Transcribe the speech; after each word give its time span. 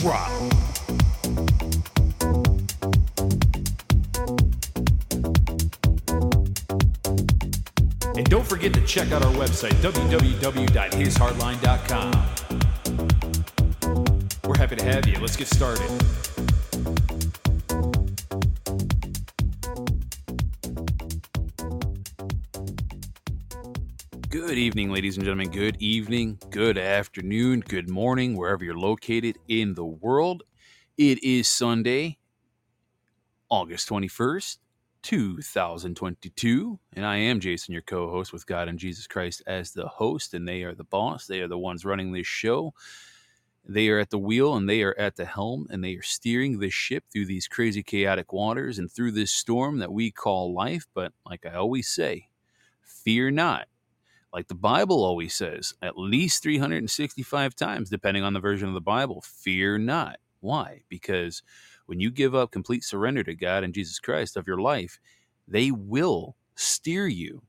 Drop. 0.00 0.30
And 8.16 8.24
don't 8.30 8.46
forget 8.46 8.72
to 8.72 8.80
check 8.86 9.12
out 9.12 9.22
our 9.22 9.32
website, 9.32 9.74
www.hishardline.com. 9.82 12.10
We're 14.44 14.56
happy 14.56 14.76
to 14.76 14.84
have 14.84 15.06
you. 15.06 15.20
Let's 15.20 15.36
get 15.36 15.48
started. 15.48 15.90
Good 24.50 24.58
evening, 24.58 24.90
ladies 24.90 25.16
and 25.16 25.24
gentlemen. 25.24 25.52
Good 25.52 25.76
evening, 25.80 26.40
good 26.50 26.76
afternoon, 26.76 27.60
good 27.60 27.88
morning, 27.88 28.36
wherever 28.36 28.64
you're 28.64 28.76
located 28.76 29.38
in 29.46 29.74
the 29.74 29.84
world. 29.84 30.42
It 30.98 31.22
is 31.22 31.46
Sunday, 31.46 32.18
August 33.48 33.88
21st, 33.88 34.58
2022. 35.04 36.80
And 36.94 37.06
I 37.06 37.18
am 37.18 37.38
Jason, 37.38 37.74
your 37.74 37.82
co 37.82 38.10
host, 38.10 38.32
with 38.32 38.44
God 38.44 38.66
and 38.66 38.76
Jesus 38.76 39.06
Christ 39.06 39.40
as 39.46 39.70
the 39.70 39.86
host. 39.86 40.34
And 40.34 40.48
they 40.48 40.64
are 40.64 40.74
the 40.74 40.82
boss. 40.82 41.28
They 41.28 41.38
are 41.42 41.48
the 41.48 41.56
ones 41.56 41.84
running 41.84 42.10
this 42.10 42.26
show. 42.26 42.74
They 43.64 43.88
are 43.88 44.00
at 44.00 44.10
the 44.10 44.18
wheel 44.18 44.56
and 44.56 44.68
they 44.68 44.82
are 44.82 44.98
at 44.98 45.14
the 45.14 45.26
helm 45.26 45.68
and 45.70 45.84
they 45.84 45.94
are 45.94 46.02
steering 46.02 46.58
this 46.58 46.74
ship 46.74 47.04
through 47.12 47.26
these 47.26 47.46
crazy, 47.46 47.84
chaotic 47.84 48.32
waters 48.32 48.80
and 48.80 48.90
through 48.90 49.12
this 49.12 49.30
storm 49.30 49.78
that 49.78 49.92
we 49.92 50.10
call 50.10 50.52
life. 50.52 50.88
But 50.92 51.12
like 51.24 51.46
I 51.46 51.54
always 51.54 51.86
say, 51.86 52.30
fear 52.82 53.30
not 53.30 53.68
like 54.32 54.48
the 54.48 54.54
Bible 54.54 55.04
always 55.04 55.34
says, 55.34 55.74
at 55.82 55.98
least 55.98 56.42
365 56.42 57.54
times, 57.54 57.90
depending 57.90 58.22
on 58.22 58.32
the 58.32 58.40
version 58.40 58.68
of 58.68 58.74
the 58.74 58.80
Bible, 58.80 59.22
fear 59.22 59.76
not. 59.78 60.18
Why? 60.40 60.82
Because 60.88 61.42
when 61.86 62.00
you 62.00 62.10
give 62.10 62.34
up 62.34 62.52
complete 62.52 62.84
surrender 62.84 63.24
to 63.24 63.34
God 63.34 63.64
and 63.64 63.74
Jesus 63.74 63.98
Christ 63.98 64.36
of 64.36 64.46
your 64.46 64.60
life, 64.60 65.00
they 65.48 65.70
will 65.70 66.36
steer 66.54 67.08
you 67.08 67.42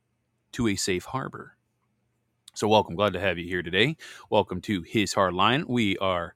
to 0.53 0.67
a 0.67 0.75
safe 0.75 1.05
harbor. 1.05 1.55
So, 2.53 2.67
welcome. 2.67 2.95
Glad 2.95 3.13
to 3.13 3.19
have 3.19 3.37
you 3.37 3.45
here 3.47 3.61
today. 3.61 3.95
Welcome 4.29 4.59
to 4.61 4.81
His 4.81 5.13
Hard 5.13 5.33
Line. 5.33 5.65
We 5.67 5.97
are 5.99 6.35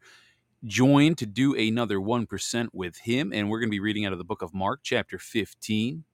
joined 0.63 1.17
to 1.17 1.25
do 1.25 1.55
another 1.55 1.97
1% 1.97 2.67
with 2.71 2.97
Him, 2.97 3.33
and 3.33 3.49
we're 3.49 3.59
going 3.59 3.69
to 3.69 3.75
be 3.75 3.81
reading 3.81 4.05
out 4.05 4.13
of 4.13 4.17
the 4.17 4.23
book 4.23 4.41
of 4.41 4.53
Mark, 4.53 4.79
chapter 4.83 5.17
15. 5.17 6.05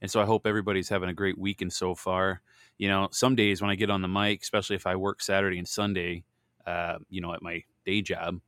And 0.00 0.10
so, 0.10 0.20
I 0.20 0.24
hope 0.26 0.46
everybody's 0.46 0.90
having 0.90 1.08
a 1.08 1.14
great 1.14 1.38
weekend 1.38 1.72
so 1.72 1.94
far 1.94 2.42
you 2.78 2.88
know, 2.88 3.08
some 3.12 3.36
days 3.36 3.60
when 3.60 3.70
I 3.70 3.74
get 3.74 3.90
on 3.90 4.02
the 4.02 4.08
mic, 4.08 4.42
especially 4.42 4.76
if 4.76 4.86
I 4.86 4.96
work 4.96 5.22
Saturday 5.22 5.58
and 5.58 5.68
Sunday, 5.68 6.24
uh, 6.66 6.98
you 7.08 7.20
know, 7.20 7.32
at 7.34 7.42
my 7.42 7.62
day 7.84 8.02
job, 8.02 8.40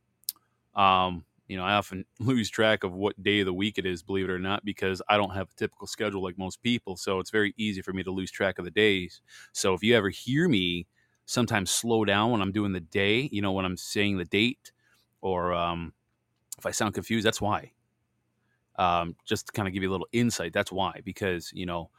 um, 0.75 1.25
you 1.47 1.57
know, 1.57 1.63
I 1.63 1.73
often 1.73 2.05
lose 2.19 2.49
track 2.49 2.83
of 2.83 2.93
what 2.93 3.21
day 3.21 3.39
of 3.39 3.45
the 3.45 3.53
week 3.53 3.77
it 3.77 3.85
is, 3.85 4.03
believe 4.03 4.25
it 4.25 4.31
or 4.31 4.39
not, 4.39 4.65
because 4.65 5.01
I 5.07 5.17
don't 5.17 5.33
have 5.33 5.49
a 5.49 5.55
typical 5.55 5.87
schedule 5.87 6.21
like 6.23 6.37
most 6.37 6.61
people. 6.61 6.97
So 6.97 7.19
it's 7.19 7.31
very 7.31 7.53
easy 7.57 7.81
for 7.81 7.93
me 7.93 8.03
to 8.03 8.11
lose 8.11 8.31
track 8.31 8.59
of 8.59 8.65
the 8.65 8.71
days. 8.71 9.21
So 9.53 9.73
if 9.73 9.83
you 9.83 9.95
ever 9.95 10.09
hear 10.09 10.47
me 10.47 10.87
sometimes 11.25 11.71
slow 11.71 12.05
down 12.05 12.31
when 12.31 12.41
I'm 12.41 12.51
doing 12.51 12.73
the 12.73 12.79
day, 12.79 13.29
you 13.31 13.41
know, 13.41 13.51
when 13.51 13.65
I'm 13.65 13.77
saying 13.77 14.17
the 14.17 14.25
date, 14.25 14.71
or 15.21 15.53
um, 15.53 15.93
if 16.57 16.65
I 16.65 16.71
sound 16.71 16.93
confused, 16.93 17.25
that's 17.25 17.41
why. 17.41 17.71
Um, 18.77 19.15
just 19.25 19.47
to 19.47 19.51
kind 19.53 19.67
of 19.67 19.73
give 19.73 19.81
you 19.81 19.89
a 19.89 19.91
little 19.91 20.07
insight, 20.11 20.53
that's 20.53 20.71
why, 20.71 21.01
because, 21.03 21.51
you 21.51 21.65
know, 21.65 21.89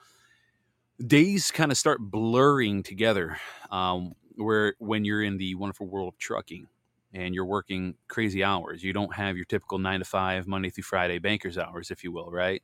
days 1.07 1.51
kind 1.51 1.71
of 1.71 1.79
start 1.79 2.01
blurring 2.01 2.83
together 2.83 3.39
um, 3.71 4.15
where 4.37 4.75
when 4.79 5.05
you're 5.05 5.23
in 5.23 5.37
the 5.39 5.55
wonderful 5.55 5.87
world 5.87 6.13
of 6.13 6.19
trucking 6.19 6.67
and 7.15 7.35
you're 7.35 7.45
working 7.45 7.95
crazy 8.09 8.45
hours. 8.45 8.83
You 8.83 8.93
don't 8.93 9.15
have 9.15 9.37
your 9.37 9.45
typical 9.45 9.79
nine 9.79 10.01
to 10.01 10.05
five 10.05 10.47
monday 10.47 10.71
through 10.71 10.85
friday 10.85 11.19
banker's 11.19 11.57
hours 11.57 11.91
if 11.91 12.03
you 12.03 12.13
will 12.13 12.31
right? 12.31 12.63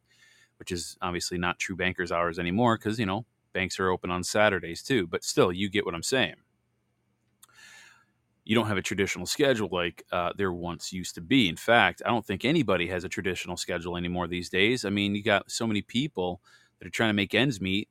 Which 0.58 0.72
is 0.72 0.96
obviously 1.00 1.38
not 1.38 1.58
true 1.58 1.76
banker's 1.76 2.12
hours 2.12 2.38
anymore 2.38 2.76
because 2.76 2.98
you 2.98 3.06
know 3.06 3.24
banks 3.52 3.78
are 3.78 3.90
open 3.90 4.10
on 4.10 4.24
saturdays 4.24 4.82
too 4.82 5.06
but 5.06 5.22
still 5.22 5.52
you 5.52 5.68
get 5.68 5.86
what 5.86 5.94
i'm 5.94 6.02
saying. 6.02 6.34
You 8.46 8.54
don't 8.54 8.66
have 8.66 8.76
a 8.76 8.82
traditional 8.82 9.24
schedule 9.24 9.70
like 9.72 10.04
uh, 10.12 10.32
there 10.36 10.52
once 10.52 10.92
used 10.92 11.14
to 11.14 11.20
be. 11.20 11.48
In 11.48 11.56
fact 11.56 12.02
i 12.04 12.08
don't 12.08 12.26
think 12.26 12.44
anybody 12.44 12.88
has 12.88 13.04
a 13.04 13.08
traditional 13.08 13.56
schedule 13.56 13.96
anymore 13.96 14.26
these 14.26 14.48
days. 14.50 14.84
I 14.84 14.90
mean 14.90 15.14
you 15.14 15.22
got 15.22 15.52
so 15.52 15.68
many 15.68 15.82
people 15.82 16.40
that 16.80 16.86
are 16.88 16.90
trying 16.90 17.10
to 17.10 17.14
make 17.14 17.32
ends 17.32 17.60
meet 17.60 17.88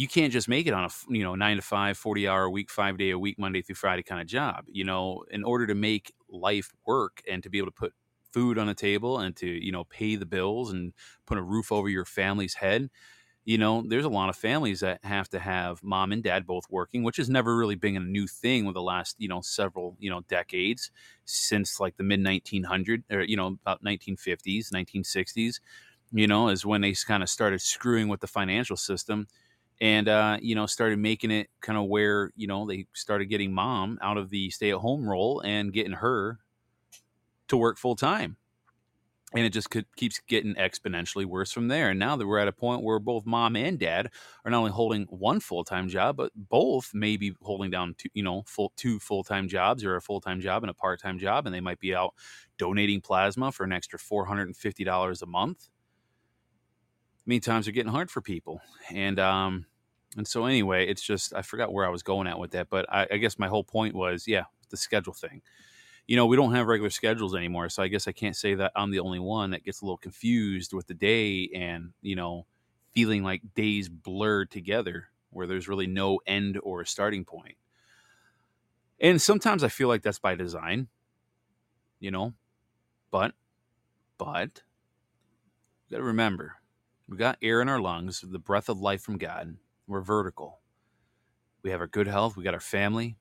you 0.00 0.08
can't 0.08 0.32
just 0.32 0.48
make 0.48 0.66
it 0.66 0.72
on 0.74 0.84
a 0.84 0.90
you 1.08 1.22
know 1.22 1.34
nine 1.34 1.56
to 1.56 1.62
five 1.62 1.96
40 1.98 2.26
hour 2.28 2.44
a 2.44 2.50
week 2.50 2.70
five 2.70 2.98
day 2.98 3.10
a 3.10 3.18
week 3.18 3.38
monday 3.38 3.62
through 3.62 3.74
friday 3.74 4.02
kind 4.02 4.20
of 4.20 4.26
job 4.26 4.64
you 4.68 4.84
know? 4.84 5.24
In 5.30 5.44
order 5.44 5.66
to 5.66 5.74
make 5.74 6.12
life 6.28 6.72
work 6.86 7.22
and 7.28 7.42
to 7.42 7.50
be 7.50 7.58
able 7.58 7.68
to 7.68 7.72
put 7.72 7.94
food 8.32 8.58
on 8.58 8.66
the 8.66 8.74
table 8.74 9.18
and 9.18 9.36
to 9.36 9.46
you 9.46 9.72
know 9.72 9.84
pay 9.84 10.16
the 10.16 10.26
bills 10.26 10.72
and 10.72 10.92
put 11.26 11.38
a 11.38 11.42
roof 11.42 11.72
over 11.72 11.88
your 11.88 12.04
family's 12.04 12.54
head 12.54 12.88
you 13.44 13.58
know 13.58 13.82
there's 13.88 14.04
a 14.04 14.08
lot 14.10 14.28
of 14.28 14.36
families 14.36 14.80
that 14.80 15.04
have 15.04 15.28
to 15.30 15.40
have 15.40 15.82
mom 15.82 16.12
and 16.12 16.22
dad 16.22 16.46
both 16.46 16.64
working 16.70 17.02
which 17.02 17.16
has 17.16 17.30
never 17.30 17.56
really 17.56 17.74
been 17.76 17.96
a 17.96 18.00
new 18.00 18.26
thing 18.26 18.66
with 18.66 18.74
the 18.74 18.82
last 18.82 19.16
you 19.18 19.28
know 19.28 19.40
several 19.40 19.96
you 20.00 20.10
know 20.10 20.20
decades 20.28 20.90
since 21.24 21.80
like 21.80 21.96
the 21.96 22.04
mid 22.04 22.20
1900 22.20 23.04
or 23.10 23.22
you 23.22 23.36
know 23.36 23.48
about 23.48 23.82
1950s 23.82 24.72
1960s 24.72 25.60
you 26.12 26.26
know 26.26 26.48
is 26.48 26.66
when 26.66 26.82
they 26.82 26.94
kind 26.94 27.22
of 27.22 27.28
started 27.30 27.60
screwing 27.60 28.08
with 28.08 28.20
the 28.20 28.26
financial 28.28 28.76
system 28.76 29.26
and 29.80 30.08
uh, 30.08 30.38
you 30.40 30.54
know 30.54 30.66
started 30.66 30.98
making 30.98 31.30
it 31.30 31.48
kind 31.60 31.78
of 31.78 31.86
where 31.86 32.32
you 32.36 32.46
know 32.46 32.66
they 32.66 32.86
started 32.94 33.26
getting 33.26 33.52
mom 33.52 33.98
out 34.02 34.16
of 34.16 34.30
the 34.30 34.50
stay-at-home 34.50 35.08
role 35.08 35.40
and 35.40 35.72
getting 35.72 35.92
her 35.92 36.38
to 37.48 37.56
work 37.56 37.78
full 37.78 37.96
time 37.96 38.36
and 39.34 39.44
it 39.44 39.50
just 39.50 39.70
could, 39.70 39.86
keeps 39.96 40.20
getting 40.26 40.54
exponentially 40.54 41.24
worse 41.24 41.52
from 41.52 41.68
there. 41.68 41.90
And 41.90 41.98
now 41.98 42.16
that 42.16 42.26
we're 42.26 42.38
at 42.38 42.48
a 42.48 42.52
point 42.52 42.82
where 42.82 42.98
both 42.98 43.26
mom 43.26 43.54
and 43.54 43.78
dad 43.78 44.10
are 44.44 44.50
not 44.50 44.58
only 44.58 44.72
holding 44.72 45.04
one 45.04 45.40
full-time 45.40 45.88
job 45.88 46.16
but 46.16 46.32
both 46.34 46.92
may 46.94 47.16
be 47.16 47.32
holding 47.42 47.70
down 47.70 47.94
two, 47.96 48.08
you 48.14 48.22
know 48.22 48.42
full 48.46 48.72
two 48.76 48.98
full-time 48.98 49.48
jobs 49.48 49.84
or 49.84 49.96
a 49.96 50.02
full-time 50.02 50.40
job 50.40 50.62
and 50.62 50.70
a 50.70 50.74
part-time 50.74 51.18
job 51.18 51.46
and 51.46 51.54
they 51.54 51.60
might 51.60 51.78
be 51.78 51.94
out 51.94 52.14
donating 52.58 53.00
plasma 53.00 53.52
for 53.52 53.64
an 53.64 53.72
extra 53.72 53.98
$450 53.98 55.22
a 55.22 55.26
month. 55.26 55.68
Many 57.26 57.40
times 57.40 57.68
are 57.68 57.72
getting 57.72 57.92
hard 57.92 58.10
for 58.10 58.20
people. 58.20 58.60
And 58.92 59.20
um 59.20 59.66
and 60.16 60.26
so 60.26 60.44
anyway, 60.46 60.86
it's 60.86 61.02
just 61.02 61.34
I 61.34 61.42
forgot 61.42 61.72
where 61.72 61.86
I 61.86 61.90
was 61.90 62.02
going 62.02 62.26
at 62.26 62.38
with 62.38 62.50
that, 62.52 62.68
but 62.68 62.86
I, 62.92 63.06
I 63.12 63.16
guess 63.18 63.38
my 63.38 63.48
whole 63.48 63.64
point 63.64 63.94
was, 63.94 64.26
yeah, 64.26 64.44
the 64.70 64.76
schedule 64.76 65.12
thing. 65.12 65.42
You 66.06 66.16
know, 66.16 66.26
we 66.26 66.36
don't 66.36 66.54
have 66.54 66.66
regular 66.66 66.90
schedules 66.90 67.36
anymore, 67.36 67.68
so 67.68 67.82
I 67.82 67.88
guess 67.88 68.08
I 68.08 68.12
can't 68.12 68.34
say 68.34 68.54
that 68.54 68.72
I'm 68.74 68.90
the 68.90 68.98
only 68.98 69.20
one 69.20 69.50
that 69.50 69.64
gets 69.64 69.80
a 69.80 69.84
little 69.84 69.96
confused 69.96 70.72
with 70.72 70.88
the 70.88 70.94
day 70.94 71.48
and 71.54 71.92
you 72.02 72.16
know, 72.16 72.46
feeling 72.92 73.22
like 73.22 73.54
days 73.54 73.88
blur 73.88 74.46
together 74.46 75.08
where 75.30 75.46
there's 75.46 75.68
really 75.68 75.86
no 75.86 76.20
end 76.26 76.58
or 76.62 76.80
a 76.80 76.86
starting 76.86 77.24
point. 77.24 77.56
And 79.00 79.22
sometimes 79.22 79.62
I 79.62 79.68
feel 79.68 79.86
like 79.86 80.02
that's 80.02 80.18
by 80.18 80.34
design, 80.34 80.88
you 82.00 82.10
know, 82.10 82.34
but 83.12 83.34
but 84.18 84.62
you 85.88 85.96
got 85.96 85.98
to 85.98 86.02
remember, 86.02 86.56
we 87.08 87.16
got 87.16 87.38
air 87.40 87.62
in 87.62 87.68
our 87.68 87.80
lungs, 87.80 88.24
the 88.26 88.38
breath 88.40 88.68
of 88.68 88.80
life 88.80 89.02
from 89.02 89.16
God 89.16 89.56
we're 89.90 90.00
vertical. 90.00 90.60
We 91.62 91.70
have 91.70 91.80
our 91.80 91.86
good 91.86 92.06
health. 92.06 92.36
We 92.36 92.44
got 92.44 92.54
our 92.54 92.60
family. 92.60 93.16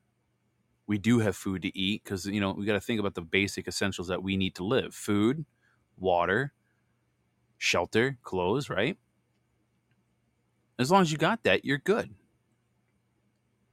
We 0.87 0.97
do 0.97 1.19
have 1.19 1.35
food 1.35 1.63
to 1.63 1.77
eat 1.77 2.03
because, 2.03 2.25
you 2.25 2.39
know, 2.39 2.51
we 2.51 2.65
got 2.65 2.73
to 2.73 2.79
think 2.79 2.99
about 2.99 3.15
the 3.15 3.21
basic 3.21 3.67
essentials 3.67 4.07
that 4.07 4.23
we 4.23 4.37
need 4.37 4.55
to 4.55 4.63
live 4.63 4.93
food, 4.93 5.45
water, 5.97 6.53
shelter, 7.57 8.17
clothes, 8.23 8.69
right? 8.69 8.97
As 10.77 10.91
long 10.91 11.01
as 11.01 11.11
you 11.11 11.17
got 11.17 11.43
that, 11.43 11.65
you're 11.65 11.77
good. 11.79 12.13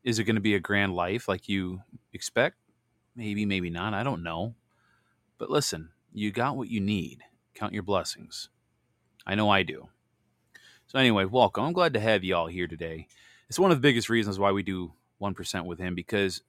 Is 0.03 0.19
it 0.19 0.25
going 0.25 0.37
to 0.37 0.41
be 0.43 0.55
a 0.55 0.61
grand 0.61 0.95
life 0.95 1.29
like 1.29 1.49
you 1.49 1.81
expect? 2.13 2.57
Maybe, 3.15 3.47
maybe 3.47 3.71
not. 3.71 3.95
I 3.95 4.03
don't 4.03 4.23
know. 4.23 4.55
But 5.39 5.51
listen, 5.51 5.91
you 6.13 6.33
got 6.33 6.57
what 6.57 6.69
you 6.69 6.81
need. 6.81 7.21
Count 7.55 7.73
your 7.73 7.83
blessings. 7.83 8.49
I 9.27 9.35
know 9.35 9.51
I 9.51 9.63
do. 9.63 9.89
So 10.89 11.01
anyway, 11.01 11.25
welcome. 11.25 11.65
I'm 11.65 11.73
glad 11.73 11.95
to 11.95 12.01
have 12.01 12.23
you 12.23 12.37
all 12.37 12.47
here 12.47 12.69
today. 12.69 13.09
It's 13.49 13.59
one 13.59 13.73
of 13.73 13.77
the 13.77 13.83
biggest 13.83 14.09
reasons 14.09 14.39
why 14.39 14.53
we 14.53 14.63
do 14.63 14.93
1% 15.21 15.65
with 15.65 15.81
him 15.81 15.97
because 15.97 16.43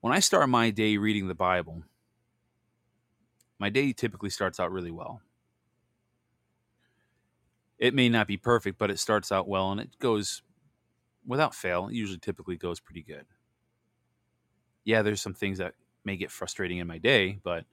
when 0.00 0.12
I 0.12 0.18
start 0.18 0.48
my 0.48 0.70
day 0.70 0.96
reading 0.96 1.28
the 1.28 1.34
Bible, 1.34 1.84
my 3.60 3.70
day 3.70 3.92
typically 3.92 4.30
starts 4.30 4.58
out 4.58 4.72
really 4.72 4.90
well. 4.90 5.20
It 7.78 7.94
may 7.94 8.08
not 8.08 8.26
be 8.26 8.36
perfect, 8.36 8.78
but 8.78 8.90
it 8.90 8.98
starts 8.98 9.30
out 9.30 9.46
well 9.46 9.70
and 9.70 9.80
it 9.80 9.98
goes 10.00 10.42
without 11.24 11.54
fail. 11.54 11.86
It 11.86 11.94
usually 11.94 12.18
typically 12.18 12.56
goes 12.56 12.80
pretty 12.80 13.02
good. 13.02 13.26
Yeah, 14.84 15.02
there's 15.02 15.22
some 15.22 15.34
things 15.34 15.58
that 15.58 15.74
may 16.04 16.16
get 16.16 16.32
frustrating 16.32 16.78
in 16.78 16.88
my 16.88 16.98
day, 16.98 17.38
but 17.44 17.64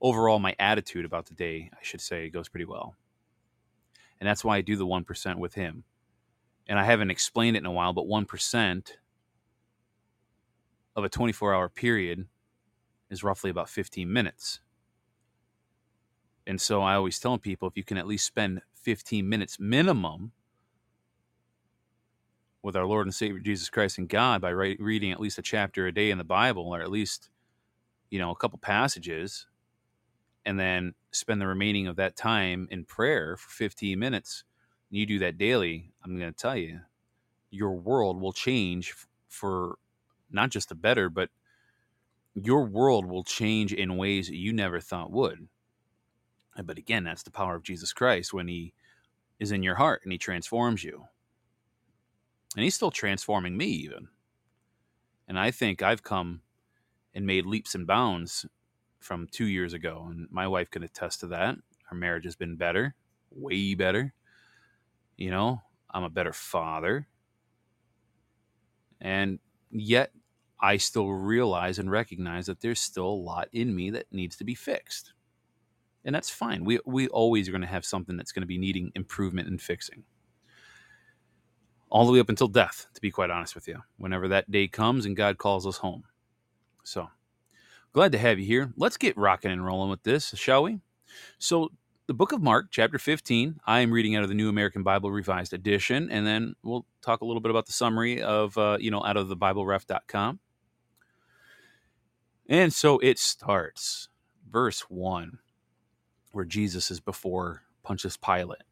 overall, 0.00 0.38
my 0.38 0.56
attitude 0.58 1.04
about 1.04 1.26
the 1.26 1.34
day, 1.34 1.70
I 1.74 1.78
should 1.82 2.00
say, 2.00 2.30
goes 2.30 2.48
pretty 2.48 2.64
well. 2.64 2.96
And 4.20 4.28
that's 4.28 4.44
why 4.44 4.58
I 4.58 4.60
do 4.60 4.76
the 4.76 4.86
1% 4.86 5.38
with 5.38 5.54
him. 5.54 5.84
And 6.68 6.78
I 6.78 6.84
haven't 6.84 7.10
explained 7.10 7.56
it 7.56 7.60
in 7.60 7.66
a 7.66 7.72
while, 7.72 7.92
but 7.92 8.06
1% 8.06 8.90
of 10.94 11.04
a 11.04 11.08
24 11.08 11.54
hour 11.54 11.68
period 11.68 12.26
is 13.10 13.24
roughly 13.24 13.50
about 13.50 13.68
15 13.68 14.12
minutes. 14.12 14.60
And 16.46 16.60
so 16.60 16.82
I 16.82 16.94
always 16.94 17.18
tell 17.18 17.38
people 17.38 17.68
if 17.68 17.76
you 17.76 17.84
can 17.84 17.96
at 17.96 18.06
least 18.06 18.26
spend 18.26 18.62
15 18.74 19.28
minutes 19.28 19.58
minimum 19.58 20.32
with 22.62 22.76
our 22.76 22.86
Lord 22.86 23.06
and 23.06 23.14
Savior 23.14 23.40
Jesus 23.40 23.70
Christ 23.70 23.98
and 23.98 24.08
God 24.08 24.40
by 24.40 24.50
re- 24.50 24.76
reading 24.78 25.12
at 25.12 25.20
least 25.20 25.38
a 25.38 25.42
chapter 25.42 25.86
a 25.86 25.92
day 25.92 26.10
in 26.10 26.18
the 26.18 26.24
Bible 26.24 26.68
or 26.68 26.80
at 26.80 26.90
least, 26.90 27.30
you 28.10 28.18
know, 28.18 28.30
a 28.30 28.36
couple 28.36 28.58
passages, 28.58 29.46
and 30.44 30.58
then 30.58 30.94
spend 31.10 31.40
the 31.40 31.46
remaining 31.46 31.86
of 31.86 31.96
that 31.96 32.16
time 32.16 32.68
in 32.70 32.84
prayer 32.84 33.36
for 33.36 33.50
15 33.50 33.98
minutes, 33.98 34.44
and 34.90 34.98
you 34.98 35.06
do 35.06 35.18
that 35.20 35.38
daily, 35.38 35.92
I'm 36.04 36.18
going 36.18 36.32
to 36.32 36.36
tell 36.36 36.56
you, 36.56 36.80
your 37.50 37.72
world 37.72 38.20
will 38.20 38.32
change 38.32 38.94
for 39.28 39.76
not 40.30 40.50
just 40.50 40.68
the 40.68 40.74
better, 40.74 41.08
but 41.08 41.30
your 42.34 42.64
world 42.64 43.06
will 43.06 43.24
change 43.24 43.72
in 43.72 43.96
ways 43.96 44.30
you 44.30 44.52
never 44.52 44.80
thought 44.80 45.10
would. 45.10 45.48
But 46.62 46.78
again, 46.78 47.04
that's 47.04 47.22
the 47.22 47.30
power 47.30 47.56
of 47.56 47.62
Jesus 47.62 47.92
Christ 47.92 48.32
when 48.32 48.48
he 48.48 48.72
is 49.38 49.52
in 49.52 49.62
your 49.62 49.76
heart 49.76 50.02
and 50.04 50.12
he 50.12 50.18
transforms 50.18 50.84
you. 50.84 51.04
And 52.56 52.64
he's 52.64 52.74
still 52.74 52.90
transforming 52.90 53.56
me, 53.56 53.66
even. 53.66 54.08
And 55.28 55.38
I 55.38 55.50
think 55.50 55.82
I've 55.82 56.02
come 56.02 56.42
and 57.14 57.26
made 57.26 57.46
leaps 57.46 57.74
and 57.74 57.86
bounds 57.86 58.46
from 59.00 59.26
two 59.30 59.46
years 59.46 59.72
ago. 59.72 60.06
And 60.08 60.28
my 60.30 60.46
wife 60.46 60.70
can 60.70 60.82
attest 60.82 61.20
to 61.20 61.26
that. 61.28 61.56
Our 61.90 61.96
marriage 61.96 62.24
has 62.24 62.36
been 62.36 62.56
better, 62.56 62.94
way 63.30 63.74
better. 63.74 64.14
You 65.16 65.30
know, 65.30 65.62
I'm 65.90 66.04
a 66.04 66.10
better 66.10 66.32
father. 66.32 67.06
And 69.00 69.38
yet, 69.70 70.12
I 70.60 70.76
still 70.76 71.08
realize 71.08 71.78
and 71.78 71.90
recognize 71.90 72.46
that 72.46 72.60
there's 72.60 72.80
still 72.80 73.06
a 73.06 73.24
lot 73.24 73.48
in 73.52 73.74
me 73.74 73.90
that 73.90 74.12
needs 74.12 74.36
to 74.36 74.44
be 74.44 74.54
fixed. 74.54 75.14
And 76.04 76.14
that's 76.14 76.30
fine. 76.30 76.64
We, 76.64 76.80
we 76.84 77.08
always 77.08 77.48
are 77.48 77.52
going 77.52 77.62
to 77.62 77.66
have 77.66 77.84
something 77.84 78.16
that's 78.16 78.32
going 78.32 78.42
to 78.42 78.46
be 78.46 78.58
needing 78.58 78.92
improvement 78.94 79.48
and 79.48 79.60
fixing 79.60 80.04
all 81.90 82.06
the 82.06 82.12
way 82.12 82.20
up 82.20 82.28
until 82.28 82.48
death, 82.48 82.86
to 82.94 83.00
be 83.00 83.10
quite 83.10 83.30
honest 83.30 83.54
with 83.54 83.66
you, 83.66 83.82
whenever 83.98 84.28
that 84.28 84.50
day 84.50 84.68
comes 84.68 85.06
and 85.06 85.16
God 85.16 85.38
calls 85.38 85.66
us 85.66 85.78
home. 85.78 86.04
So 86.84 87.08
glad 87.92 88.12
to 88.12 88.18
have 88.18 88.38
you 88.38 88.46
here. 88.46 88.72
Let's 88.76 88.96
get 88.96 89.16
rocking 89.16 89.50
and 89.50 89.64
rolling 89.64 89.90
with 89.90 90.02
this, 90.02 90.32
shall 90.36 90.62
we? 90.62 90.80
So, 91.38 91.70
the 92.06 92.14
book 92.14 92.32
of 92.32 92.42
Mark, 92.42 92.66
chapter 92.70 92.98
15, 92.98 93.60
I 93.66 93.80
am 93.80 93.92
reading 93.92 94.16
out 94.16 94.24
of 94.24 94.28
the 94.28 94.34
New 94.34 94.48
American 94.48 94.82
Bible 94.82 95.12
Revised 95.12 95.52
Edition, 95.52 96.10
and 96.10 96.26
then 96.26 96.54
we'll 96.64 96.84
talk 97.02 97.20
a 97.20 97.24
little 97.24 97.40
bit 97.40 97.50
about 97.50 97.66
the 97.66 97.72
summary 97.72 98.20
of, 98.20 98.58
uh, 98.58 98.78
you 98.80 98.90
know, 98.90 99.04
out 99.04 99.16
of 99.16 99.28
the 99.28 99.36
BibleRef.com. 99.36 100.40
And 102.48 102.72
so 102.72 102.98
it 102.98 103.20
starts, 103.20 104.08
verse 104.50 104.80
1, 104.88 105.38
where 106.32 106.44
Jesus 106.44 106.90
is 106.90 106.98
before 106.98 107.62
Pontius 107.84 108.16
Pilate. 108.16 108.62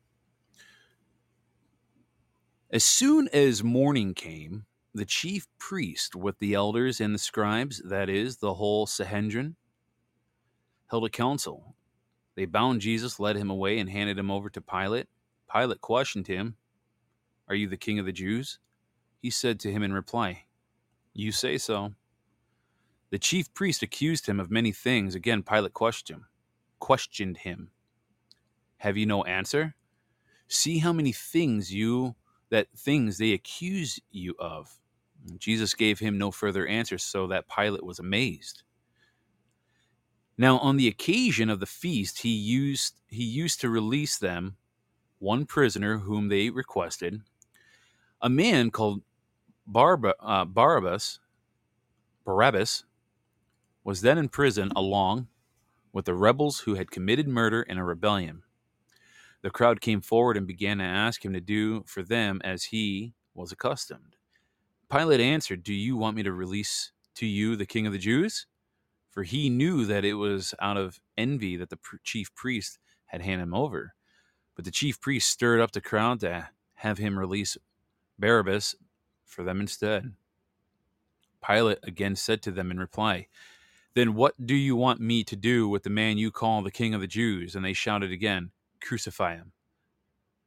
As 2.73 2.83
soon 2.83 3.29
as 3.33 3.63
morning 3.63 4.15
came, 4.15 4.67
the 4.95 5.05
chief 5.05 5.47
priest 5.59 6.17
with 6.17 6.39
the 6.39 6.55
elders 6.55 7.01
and 7.01 7.15
the 7.15 7.19
scribes, 7.19 7.83
that 7.85 8.09
is, 8.09 8.39
the 8.39 8.55
whole 8.55 8.87
Sanhedrin, 8.87 9.57
held 10.89 11.05
a 11.05 11.11
council. 11.11 11.75
They 12.35 12.47
bound 12.47 12.81
Jesus, 12.81 13.21
led 13.21 13.37
him 13.37 13.51
away, 13.51 13.79
and 13.79 13.91
handed 13.91 14.19
him 14.19 14.31
over 14.31 14.49
to 14.51 14.61
Pilate. 14.61 15.09
Pilate 15.53 15.81
questioned 15.81 16.27
him, 16.27 16.57
Are 17.49 17.55
you 17.55 17.69
the 17.69 17.77
king 17.77 17.99
of 17.99 18.07
the 18.07 18.13
Jews? 18.13 18.59
He 19.21 19.31
said 19.31 19.59
to 19.61 19.73
him 19.73 19.83
in 19.83 19.93
reply, 19.93 20.45
You 21.13 21.33
say 21.33 21.59
so. 21.59 21.95
The 23.11 23.19
chief 23.19 23.53
priest 23.55 23.83
accused 23.83 24.27
him 24.27 24.39
of 24.39 24.51
many 24.51 24.71
things. 24.71 25.15
Again, 25.15 25.43
Pilate 25.43 25.73
questioned 25.73 26.19
him. 26.19 26.27
Questioned 26.79 27.39
him. 27.39 27.71
Have 28.79 28.97
you 28.97 29.07
no 29.07 29.25
answer? 29.25 29.75
See 30.47 30.79
how 30.79 30.93
many 30.93 31.13
things 31.13 31.75
you 31.75 32.15
that 32.51 32.69
things 32.77 33.19
they 33.19 33.33
accuse 33.33 34.01
you 34.11 34.35
of. 34.39 34.79
Jesus 35.39 35.75
gave 35.75 35.99
him 35.99 36.17
no 36.17 36.31
further 36.31 36.67
answer, 36.67 36.99
so 36.99 37.27
that 37.27 37.49
Pilate 37.49 37.85
was 37.85 37.99
amazed. 37.99 38.63
Now, 40.37 40.59
on 40.59 40.77
the 40.77 40.87
occasion 40.87 41.51
of 41.51 41.59
the 41.61 41.67
feast, 41.67 42.23
he 42.23 42.31
used 42.31 42.95
he 43.09 43.25
used 43.25 43.61
to 43.61 43.69
release 43.69 44.17
them 44.17 44.57
one 45.19 45.47
prisoner 45.47 45.99
whom 45.99 46.29
they 46.29 46.49
requested, 46.51 47.23
a 48.23 48.29
man 48.29 48.71
called 48.71 49.03
Barba, 49.67 50.15
uh, 50.21 50.45
Barabbas. 50.45 51.19
Barabbas 52.25 52.85
was 53.83 54.01
then 54.03 54.19
in 54.19 54.29
prison 54.29 54.71
along 54.77 55.29
with 55.93 56.05
the 56.05 56.15
rebels 56.15 56.61
who 56.61 56.75
had 56.75 56.91
committed 56.91 57.27
murder 57.27 57.63
in 57.63 57.79
a 57.79 57.85
rebellion. 57.85 58.43
The 59.43 59.51
crowd 59.51 59.81
came 59.81 60.01
forward 60.01 60.37
and 60.37 60.47
began 60.47 60.79
to 60.79 60.85
ask 60.85 61.25
him 61.25 61.33
to 61.33 61.41
do 61.41 61.85
for 61.87 62.03
them 62.03 62.41
as 62.45 62.65
he 62.65 63.15
was 63.35 63.53
accustomed. 63.53 64.17
Pilate 64.91 65.21
answered, 65.21 65.63
Do 65.63 65.75
you 65.75 65.97
want 65.97 66.17
me 66.17 66.23
to 66.25 66.33
release 66.33 66.93
to 67.15 67.27
you 67.27 67.55
the 67.55 67.67
king 67.67 67.87
of 67.87 67.93
the 67.93 67.99
Jews? 67.99 68.47
For 69.11 69.23
he 69.23 69.49
knew 69.49 69.85
that 69.85 70.05
it 70.05 70.15
was 70.15 70.55
out 70.61 70.77
of 70.77 71.01
envy 71.17 71.57
that 71.57 71.71
the 71.71 71.79
chief 72.03 72.35
priest 72.35 72.79
had 73.07 73.23
handed 73.23 73.45
him 73.45 73.55
over. 73.55 73.95
But 74.55 74.65
the 74.65 74.71
chief 74.71 75.01
priest 75.01 75.31
stirred 75.31 75.61
up 75.61 75.73
the 75.73 75.81
crowd 75.81 76.21
to 76.21 76.49
have 76.77 76.99
him 76.99 77.19
release 77.19 77.57
Barabbas 78.19 78.75
for 79.25 79.45
them 79.45 79.61
instead. 79.61 80.15
Pilate 81.47 81.79
again 81.83 82.17
said 82.17 82.43
to 82.43 82.51
them 82.51 82.71
in 82.71 82.81
reply, 82.81 83.29
Then 83.95 84.15
what 84.15 84.47
do 84.47 84.55
you 84.55 84.75
want 84.75 85.01
me 85.01 85.23
to 85.25 85.37
do 85.37 85.69
with 85.69 85.85
the 85.85 85.91
man 85.91 86.19
you 86.19 86.31
call 86.31 86.63
the 86.63 86.71
king 86.71 86.95
of 86.95 87.01
the 87.01 87.07
Jews? 87.07 87.55
And 87.55 87.65
they 87.65 87.73
shouted 87.73 88.11
again, 88.11 88.51
Crucify 88.81 89.37
him. 89.37 89.53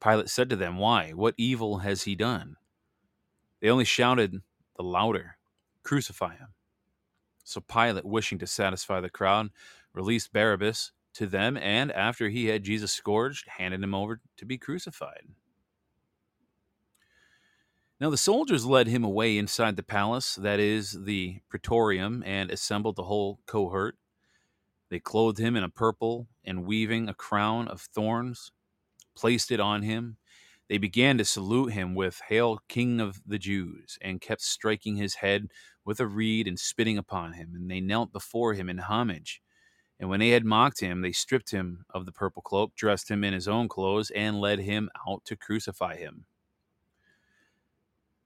Pilate 0.02 0.28
said 0.28 0.50
to 0.50 0.56
them, 0.56 0.78
Why? 0.78 1.10
What 1.10 1.34
evil 1.36 1.78
has 1.78 2.02
he 2.02 2.14
done? 2.14 2.56
They 3.60 3.70
only 3.70 3.84
shouted 3.84 4.42
the 4.76 4.82
louder, 4.82 5.36
Crucify 5.82 6.36
him. 6.36 6.48
So 7.44 7.60
Pilate, 7.60 8.04
wishing 8.04 8.38
to 8.38 8.46
satisfy 8.46 9.00
the 9.00 9.10
crowd, 9.10 9.50
released 9.92 10.32
Barabbas 10.32 10.92
to 11.14 11.26
them, 11.26 11.56
and 11.56 11.92
after 11.92 12.28
he 12.28 12.46
had 12.46 12.64
Jesus 12.64 12.92
scourged, 12.92 13.46
handed 13.58 13.82
him 13.82 13.94
over 13.94 14.20
to 14.36 14.44
be 14.44 14.58
crucified. 14.58 15.28
Now 18.00 18.10
the 18.10 18.16
soldiers 18.16 18.66
led 18.66 18.88
him 18.88 19.04
away 19.04 19.38
inside 19.38 19.76
the 19.76 19.82
palace, 19.82 20.34
that 20.34 20.58
is, 20.58 21.04
the 21.04 21.40
praetorium, 21.48 22.24
and 22.26 22.50
assembled 22.50 22.96
the 22.96 23.04
whole 23.04 23.38
cohort. 23.46 23.96
They 24.92 25.00
clothed 25.00 25.38
him 25.38 25.56
in 25.56 25.64
a 25.64 25.70
purple, 25.70 26.28
and 26.44 26.66
weaving 26.66 27.08
a 27.08 27.14
crown 27.14 27.66
of 27.66 27.80
thorns, 27.80 28.52
placed 29.16 29.50
it 29.50 29.58
on 29.58 29.80
him. 29.80 30.18
They 30.68 30.76
began 30.76 31.16
to 31.16 31.24
salute 31.24 31.72
him 31.72 31.94
with 31.94 32.20
Hail, 32.28 32.60
King 32.68 33.00
of 33.00 33.22
the 33.26 33.38
Jews, 33.38 33.96
and 34.02 34.20
kept 34.20 34.42
striking 34.42 34.96
his 34.96 35.14
head 35.14 35.48
with 35.82 35.98
a 35.98 36.06
reed 36.06 36.46
and 36.46 36.58
spitting 36.58 36.98
upon 36.98 37.32
him. 37.32 37.52
And 37.54 37.70
they 37.70 37.80
knelt 37.80 38.12
before 38.12 38.52
him 38.52 38.68
in 38.68 38.76
homage. 38.80 39.40
And 39.98 40.10
when 40.10 40.20
they 40.20 40.28
had 40.28 40.44
mocked 40.44 40.80
him, 40.80 41.00
they 41.00 41.12
stripped 41.12 41.52
him 41.52 41.86
of 41.88 42.04
the 42.04 42.12
purple 42.12 42.42
cloak, 42.42 42.74
dressed 42.76 43.10
him 43.10 43.24
in 43.24 43.32
his 43.32 43.48
own 43.48 43.68
clothes, 43.70 44.10
and 44.10 44.42
led 44.42 44.58
him 44.58 44.90
out 45.08 45.24
to 45.24 45.36
crucify 45.36 45.96
him. 45.96 46.26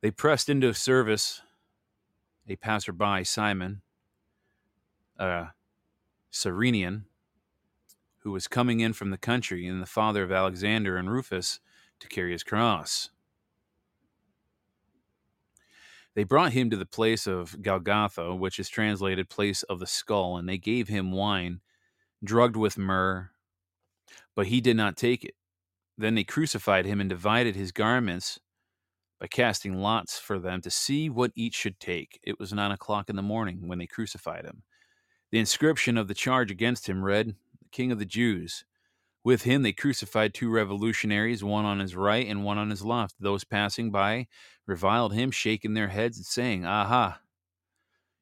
They 0.03 0.11
pressed 0.11 0.49
into 0.49 0.75
service 0.75 1.43
a 2.49 2.57
passerby, 2.57 3.23
Simon, 3.23 3.83
uh, 5.17 5.47
Cyrenian, 6.37 7.07
who 8.19 8.33
was 8.33 8.47
coming 8.47 8.81
in 8.81 8.93
from 8.93 9.11
the 9.11 9.17
country, 9.17 9.67
and 9.67 9.81
the 9.81 9.87
father 9.87 10.23
of 10.23 10.31
Alexander 10.31 10.97
and 10.97 11.11
Rufus, 11.11 11.61
to 12.01 12.09
carry 12.09 12.33
his 12.33 12.45
cross. 12.45 13.11
They 16.15 16.25
brought 16.25 16.53
him 16.53 16.71
to 16.71 16.77
the 16.77 16.87
place 16.87 17.27
of 17.27 17.63
Golgotha, 17.63 18.35
which 18.35 18.59
is 18.59 18.69
translated 18.69 19.29
place 19.29 19.63
of 19.65 19.79
the 19.79 19.87
skull, 19.87 20.37
and 20.37 20.49
they 20.49 20.59
gave 20.59 20.89
him 20.89 21.13
wine 21.13 21.61
drugged 22.25 22.57
with 22.57 22.79
myrrh, 22.79 23.31
but 24.35 24.47
he 24.47 24.61
did 24.61 24.77
not 24.77 24.97
take 24.97 25.25
it. 25.25 25.35
Then 25.99 26.15
they 26.15 26.25
crucified 26.25 26.87
him 26.87 27.01
and 27.01 27.09
divided 27.09 27.57
his 27.57 27.73
garments 27.73 28.39
by 29.19 29.27
casting 29.27 29.75
lots 29.75 30.19
for 30.19 30.39
them 30.39 30.61
to 30.63 30.71
see 30.71 31.09
what 31.09 31.33
each 31.35 31.55
should 31.55 31.81
take. 31.81 32.21
It 32.23 32.39
was 32.39 32.53
nine 32.53 32.71
o'clock 32.71 33.09
in 33.09 33.17
the 33.17 33.23
morning 33.23 33.69
when 33.69 33.79
they 33.79 33.87
crucified 33.87 34.45
him. 34.45 34.63
The 35.33 35.39
inscription 35.39 35.97
of 35.97 36.09
the 36.09 36.15
charge 36.15 36.51
against 36.51 36.89
him 36.89 37.05
read, 37.05 37.35
The 37.61 37.69
King 37.73 37.91
of 37.91 37.99
the 37.99 38.05
Jews. 38.05 38.65
With 39.25 39.43
him 39.43 39.63
they 39.63 39.73
crucified 39.73 40.35
two 40.35 40.49
revolutionaries, 40.49 41.43
one 41.43 41.65
on 41.65 41.81
his 41.81 41.97
right 41.97 42.27
and 42.27 42.45
one 42.45 42.59
on 42.59 42.71
his 42.71 42.85
left. 42.85 43.17
Those 43.19 43.43
passing 43.43 43.91
by 43.91 44.29
reviled 44.67 45.15
him, 45.15 45.33
shaking 45.33 45.75
their 45.75 45.89
heads 45.89 46.17
and 46.17 46.27
saying, 46.27 46.65
Aha! 46.65 47.21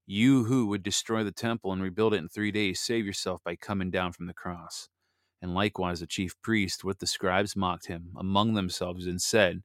You 0.06 0.44
who 0.44 0.66
would 0.68 0.82
destroy 0.82 1.22
the 1.22 1.32
temple 1.32 1.72
and 1.72 1.82
rebuild 1.82 2.14
it 2.14 2.18
in 2.18 2.28
three 2.28 2.50
days, 2.50 2.80
save 2.80 3.04
yourself 3.04 3.42
by 3.44 3.56
coming 3.56 3.90
down 3.90 4.12
from 4.12 4.26
the 4.26 4.34
cross. 4.34 4.88
And 5.42 5.54
likewise 5.54 6.00
the 6.00 6.06
chief 6.06 6.40
priest 6.40 6.84
with 6.84 7.00
the 7.00 7.06
scribes 7.06 7.54
mocked 7.54 7.86
him 7.86 8.12
among 8.16 8.54
themselves 8.54 9.06
and 9.06 9.20
said, 9.20 9.62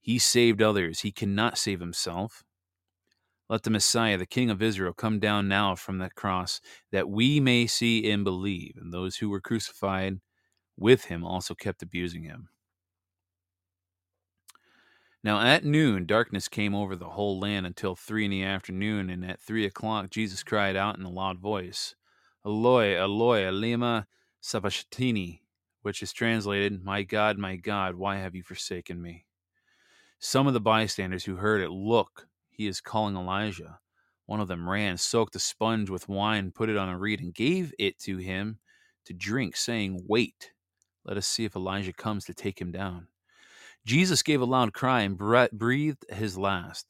He 0.00 0.18
saved 0.18 0.60
others, 0.60 1.00
he 1.00 1.10
cannot 1.10 1.56
save 1.56 1.80
himself. 1.80 2.44
Let 3.48 3.62
the 3.62 3.70
Messiah, 3.70 4.18
the 4.18 4.26
King 4.26 4.50
of 4.50 4.60
Israel, 4.60 4.92
come 4.92 5.20
down 5.20 5.46
now 5.46 5.76
from 5.76 5.98
the 5.98 6.10
cross, 6.10 6.60
that 6.90 7.08
we 7.08 7.38
may 7.38 7.66
see 7.66 8.10
and 8.10 8.24
believe. 8.24 8.74
And 8.76 8.92
those 8.92 9.16
who 9.16 9.30
were 9.30 9.40
crucified 9.40 10.18
with 10.76 11.04
him 11.04 11.24
also 11.24 11.54
kept 11.54 11.82
abusing 11.82 12.24
him. 12.24 12.48
Now 15.22 15.40
at 15.40 15.64
noon, 15.64 16.06
darkness 16.06 16.48
came 16.48 16.74
over 16.74 16.94
the 16.94 17.10
whole 17.10 17.40
land 17.40 17.66
until 17.66 17.96
three 17.96 18.24
in 18.24 18.30
the 18.30 18.44
afternoon, 18.44 19.10
and 19.10 19.24
at 19.24 19.40
three 19.40 19.64
o'clock 19.64 20.10
Jesus 20.10 20.42
cried 20.42 20.76
out 20.76 20.98
in 20.98 21.04
a 21.04 21.10
loud 21.10 21.38
voice, 21.38 21.94
Eloi, 22.44 22.94
Eloi, 22.96 23.42
lema 23.44 24.06
sabachthani, 24.40 25.42
which 25.82 26.02
is 26.02 26.12
translated, 26.12 26.84
My 26.84 27.02
God, 27.02 27.38
my 27.38 27.56
God, 27.56 27.96
why 27.96 28.18
have 28.18 28.36
you 28.36 28.42
forsaken 28.44 29.02
me? 29.02 29.26
Some 30.20 30.46
of 30.46 30.54
the 30.54 30.60
bystanders 30.60 31.24
who 31.24 31.36
heard 31.36 31.60
it, 31.60 31.70
Look, 31.70 32.28
he 32.56 32.66
is 32.66 32.80
calling 32.80 33.16
Elijah. 33.16 33.78
One 34.26 34.40
of 34.40 34.48
them 34.48 34.68
ran, 34.68 34.96
soaked 34.96 35.36
a 35.36 35.38
sponge 35.38 35.90
with 35.90 36.08
wine, 36.08 36.50
put 36.50 36.68
it 36.68 36.76
on 36.76 36.88
a 36.88 36.98
reed, 36.98 37.20
and 37.20 37.32
gave 37.32 37.72
it 37.78 37.98
to 38.00 38.16
him 38.18 38.58
to 39.04 39.12
drink, 39.12 39.56
saying, 39.56 40.04
Wait 40.08 40.50
let 41.06 41.16
us 41.16 41.26
see 41.26 41.44
if 41.44 41.54
Elijah 41.54 41.92
comes 41.92 42.24
to 42.24 42.34
take 42.34 42.60
him 42.60 42.72
down. 42.72 43.06
Jesus 43.86 44.24
gave 44.24 44.40
a 44.40 44.44
loud 44.44 44.72
cry 44.72 45.02
and 45.02 45.16
breathed 45.16 46.04
his 46.10 46.36
last. 46.36 46.86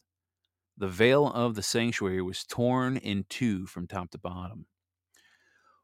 The 0.78 0.88
veil 0.88 1.26
of 1.26 1.54
the 1.54 1.62
sanctuary 1.62 2.22
was 2.22 2.44
torn 2.44 2.96
in 2.96 3.26
two 3.28 3.66
from 3.66 3.86
top 3.86 4.10
to 4.12 4.18
bottom. 4.18 4.66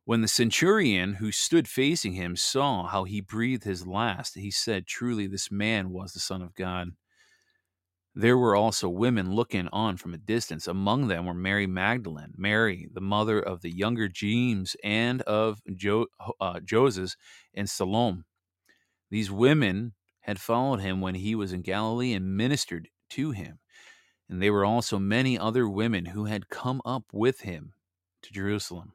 When 0.04 0.22
the 0.22 0.28
centurion 0.28 1.14
who 1.14 1.30
stood 1.30 1.68
facing 1.68 2.14
him 2.14 2.34
saw 2.34 2.86
how 2.86 3.04
he 3.04 3.20
breathed 3.20 3.64
his 3.64 3.86
last, 3.86 4.34
he 4.34 4.50
said, 4.50 4.86
Truly, 4.86 5.26
this 5.26 5.50
man 5.50 5.90
was 5.90 6.12
the 6.12 6.20
Son 6.20 6.40
of 6.40 6.54
God. 6.54 6.88
There 8.14 8.36
were 8.36 8.54
also 8.54 8.88
women 8.88 9.32
looking 9.32 9.68
on 9.72 9.96
from 9.96 10.12
a 10.12 10.18
distance. 10.18 10.66
Among 10.66 11.08
them 11.08 11.24
were 11.24 11.34
Mary 11.34 11.66
Magdalene, 11.66 12.34
Mary, 12.36 12.88
the 12.92 13.00
mother 13.00 13.40
of 13.40 13.62
the 13.62 13.70
younger 13.70 14.06
James, 14.06 14.76
and 14.84 15.22
of 15.22 15.62
jo- 15.74 16.08
uh, 16.40 16.60
Joses 16.60 17.16
and 17.54 17.68
Salome. 17.68 18.24
These 19.10 19.30
women 19.30 19.94
had 20.20 20.40
followed 20.40 20.80
him 20.80 21.00
when 21.00 21.14
he 21.14 21.34
was 21.34 21.52
in 21.52 21.62
Galilee 21.62 22.12
and 22.12 22.36
ministered 22.36 22.88
to 23.10 23.30
him. 23.30 23.58
And 24.28 24.42
there 24.42 24.52
were 24.52 24.64
also 24.64 24.98
many 24.98 25.38
other 25.38 25.68
women 25.68 26.06
who 26.06 26.26
had 26.26 26.48
come 26.48 26.80
up 26.84 27.04
with 27.12 27.40
him 27.40 27.72
to 28.22 28.32
Jerusalem. 28.32 28.92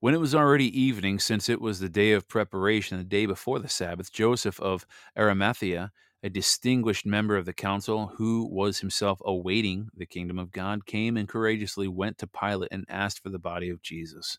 When 0.00 0.14
it 0.14 0.20
was 0.20 0.34
already 0.34 0.80
evening, 0.80 1.18
since 1.18 1.48
it 1.48 1.60
was 1.60 1.80
the 1.80 1.88
day 1.88 2.12
of 2.12 2.28
preparation, 2.28 2.98
the 2.98 3.04
day 3.04 3.26
before 3.26 3.58
the 3.58 3.68
Sabbath, 3.68 4.12
Joseph 4.12 4.60
of 4.60 4.86
Arimathea, 5.16 5.92
a 6.22 6.28
distinguished 6.28 7.06
member 7.06 7.36
of 7.36 7.46
the 7.46 7.52
council 7.52 8.12
who 8.16 8.48
was 8.50 8.80
himself 8.80 9.20
awaiting 9.24 9.88
the 9.94 10.06
kingdom 10.06 10.38
of 10.38 10.50
God, 10.50 10.86
came 10.86 11.16
and 11.16 11.28
courageously 11.28 11.88
went 11.88 12.18
to 12.18 12.26
Pilate 12.26 12.70
and 12.72 12.84
asked 12.88 13.22
for 13.22 13.30
the 13.30 13.38
body 13.38 13.70
of 13.70 13.82
Jesus. 13.82 14.38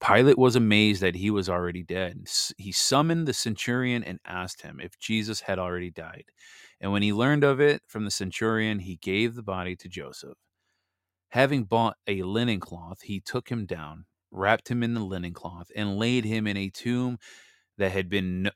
Pilate 0.00 0.38
was 0.38 0.56
amazed 0.56 1.02
that 1.02 1.16
he 1.16 1.30
was 1.30 1.48
already 1.48 1.82
dead. 1.82 2.26
He 2.56 2.72
summoned 2.72 3.28
the 3.28 3.34
centurion 3.34 4.02
and 4.02 4.18
asked 4.24 4.62
him 4.62 4.80
if 4.80 4.98
Jesus 4.98 5.42
had 5.42 5.58
already 5.58 5.90
died. 5.90 6.24
And 6.80 6.90
when 6.90 7.02
he 7.02 7.12
learned 7.12 7.44
of 7.44 7.60
it 7.60 7.82
from 7.86 8.04
the 8.04 8.10
centurion, 8.10 8.78
he 8.78 8.96
gave 8.96 9.34
the 9.34 9.42
body 9.42 9.76
to 9.76 9.88
Joseph. 9.88 10.38
Having 11.28 11.64
bought 11.64 11.96
a 12.06 12.22
linen 12.22 12.60
cloth, 12.60 13.02
he 13.02 13.20
took 13.20 13.50
him 13.50 13.66
down, 13.66 14.06
wrapped 14.30 14.68
him 14.68 14.82
in 14.82 14.94
the 14.94 15.04
linen 15.04 15.34
cloth, 15.34 15.70
and 15.76 15.98
laid 15.98 16.24
him 16.24 16.46
in 16.46 16.56
a 16.56 16.70
tomb 16.70 17.18
that 17.76 17.92
had 17.92 18.08
been 18.08 18.50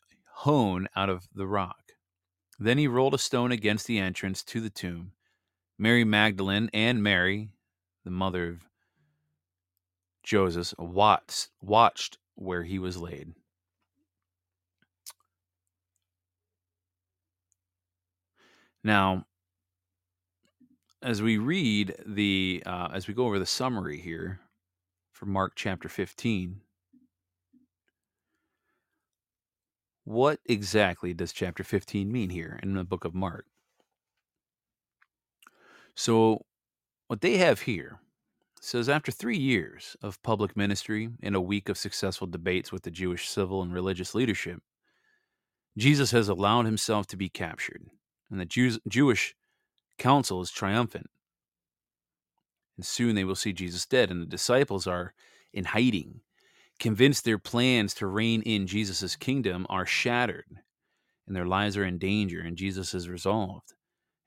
hewn 0.44 0.88
out 0.96 1.10
of 1.10 1.28
the 1.34 1.46
rock. 1.46 1.83
Then 2.58 2.78
he 2.78 2.86
rolled 2.86 3.14
a 3.14 3.18
stone 3.18 3.52
against 3.52 3.86
the 3.86 3.98
entrance 3.98 4.42
to 4.44 4.60
the 4.60 4.70
tomb. 4.70 5.12
Mary 5.78 6.04
Magdalene 6.04 6.70
and 6.72 7.02
Mary, 7.02 7.50
the 8.04 8.10
mother 8.10 8.48
of 8.48 8.68
Joseph, 10.22 10.74
watched, 10.78 11.48
watched 11.60 12.18
where 12.36 12.62
he 12.62 12.78
was 12.78 12.96
laid. 12.96 13.34
Now, 18.84 19.26
as 21.02 21.22
we 21.22 21.38
read 21.38 21.96
the, 22.06 22.62
uh, 22.64 22.88
as 22.92 23.08
we 23.08 23.14
go 23.14 23.26
over 23.26 23.38
the 23.38 23.46
summary 23.46 23.98
here 23.98 24.40
for 25.12 25.26
Mark 25.26 25.52
chapter 25.56 25.88
15, 25.88 26.60
What 30.04 30.40
exactly 30.44 31.14
does 31.14 31.32
chapter 31.32 31.64
15 31.64 32.12
mean 32.12 32.28
here 32.28 32.60
in 32.62 32.74
the 32.74 32.84
book 32.84 33.06
of 33.06 33.14
Mark? 33.14 33.46
So, 35.94 36.44
what 37.08 37.22
they 37.22 37.38
have 37.38 37.60
here 37.60 38.00
says 38.60 38.88
after 38.88 39.10
three 39.10 39.38
years 39.38 39.96
of 40.02 40.22
public 40.22 40.56
ministry 40.56 41.08
and 41.22 41.34
a 41.34 41.40
week 41.40 41.70
of 41.70 41.78
successful 41.78 42.26
debates 42.26 42.70
with 42.70 42.82
the 42.82 42.90
Jewish 42.90 43.28
civil 43.28 43.62
and 43.62 43.72
religious 43.72 44.14
leadership, 44.14 44.60
Jesus 45.78 46.10
has 46.10 46.28
allowed 46.28 46.66
himself 46.66 47.06
to 47.08 47.16
be 47.16 47.30
captured, 47.30 47.86
and 48.30 48.38
the 48.38 48.44
Jews, 48.44 48.78
Jewish 48.86 49.34
council 49.98 50.42
is 50.42 50.50
triumphant. 50.50 51.08
And 52.76 52.84
soon 52.84 53.14
they 53.14 53.24
will 53.24 53.34
see 53.34 53.52
Jesus 53.52 53.86
dead, 53.86 54.10
and 54.10 54.20
the 54.20 54.26
disciples 54.26 54.86
are 54.86 55.14
in 55.52 55.64
hiding 55.64 56.20
convinced 56.78 57.24
their 57.24 57.38
plans 57.38 57.94
to 57.94 58.06
reign 58.06 58.42
in 58.42 58.66
Jesus' 58.66 59.16
kingdom 59.16 59.66
are 59.68 59.86
shattered 59.86 60.60
and 61.26 61.34
their 61.34 61.46
lives 61.46 61.76
are 61.76 61.84
in 61.84 61.98
danger, 61.98 62.40
and 62.40 62.56
Jesus 62.56 62.94
is 62.94 63.08
resolved. 63.08 63.72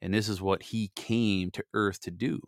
And 0.01 0.13
this 0.13 0.29
is 0.29 0.41
what 0.41 0.63
he 0.63 0.91
came 0.95 1.51
to 1.51 1.63
earth 1.73 1.99
to 2.01 2.11
do. 2.11 2.39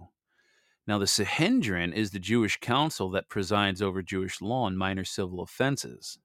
Now, 0.87 0.97
the 0.97 1.07
Sanhedrin 1.07 1.93
is 1.93 2.11
the 2.11 2.19
Jewish 2.19 2.57
council 2.57 3.11
that 3.11 3.29
presides 3.29 3.81
over 3.81 4.01
Jewish 4.01 4.41
law 4.41 4.65
and 4.67 4.77
minor 4.77 5.03
civil 5.03 5.41
offenses. 5.41 6.17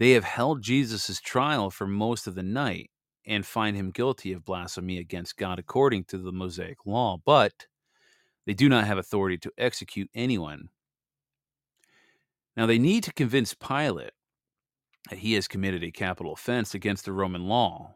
They 0.00 0.12
have 0.12 0.24
held 0.24 0.62
Jesus' 0.62 1.20
trial 1.20 1.70
for 1.70 1.86
most 1.86 2.26
of 2.26 2.34
the 2.34 2.42
night 2.42 2.90
and 3.26 3.44
find 3.46 3.76
him 3.76 3.90
guilty 3.90 4.32
of 4.32 4.44
blasphemy 4.44 4.98
against 4.98 5.36
God 5.36 5.58
according 5.58 6.04
to 6.04 6.18
the 6.18 6.32
Mosaic 6.32 6.78
law, 6.86 7.18
but 7.24 7.66
they 8.46 8.54
do 8.54 8.68
not 8.68 8.86
have 8.86 8.98
authority 8.98 9.38
to 9.38 9.52
execute 9.58 10.10
anyone 10.14 10.70
now, 12.58 12.66
they 12.66 12.80
need 12.80 13.04
to 13.04 13.12
convince 13.12 13.54
Pilate 13.54 14.10
that 15.10 15.20
he 15.20 15.34
has 15.34 15.46
committed 15.46 15.84
a 15.84 15.92
capital 15.92 16.32
offense 16.32 16.74
against 16.74 17.04
the 17.04 17.12
Roman 17.12 17.46
law. 17.46 17.94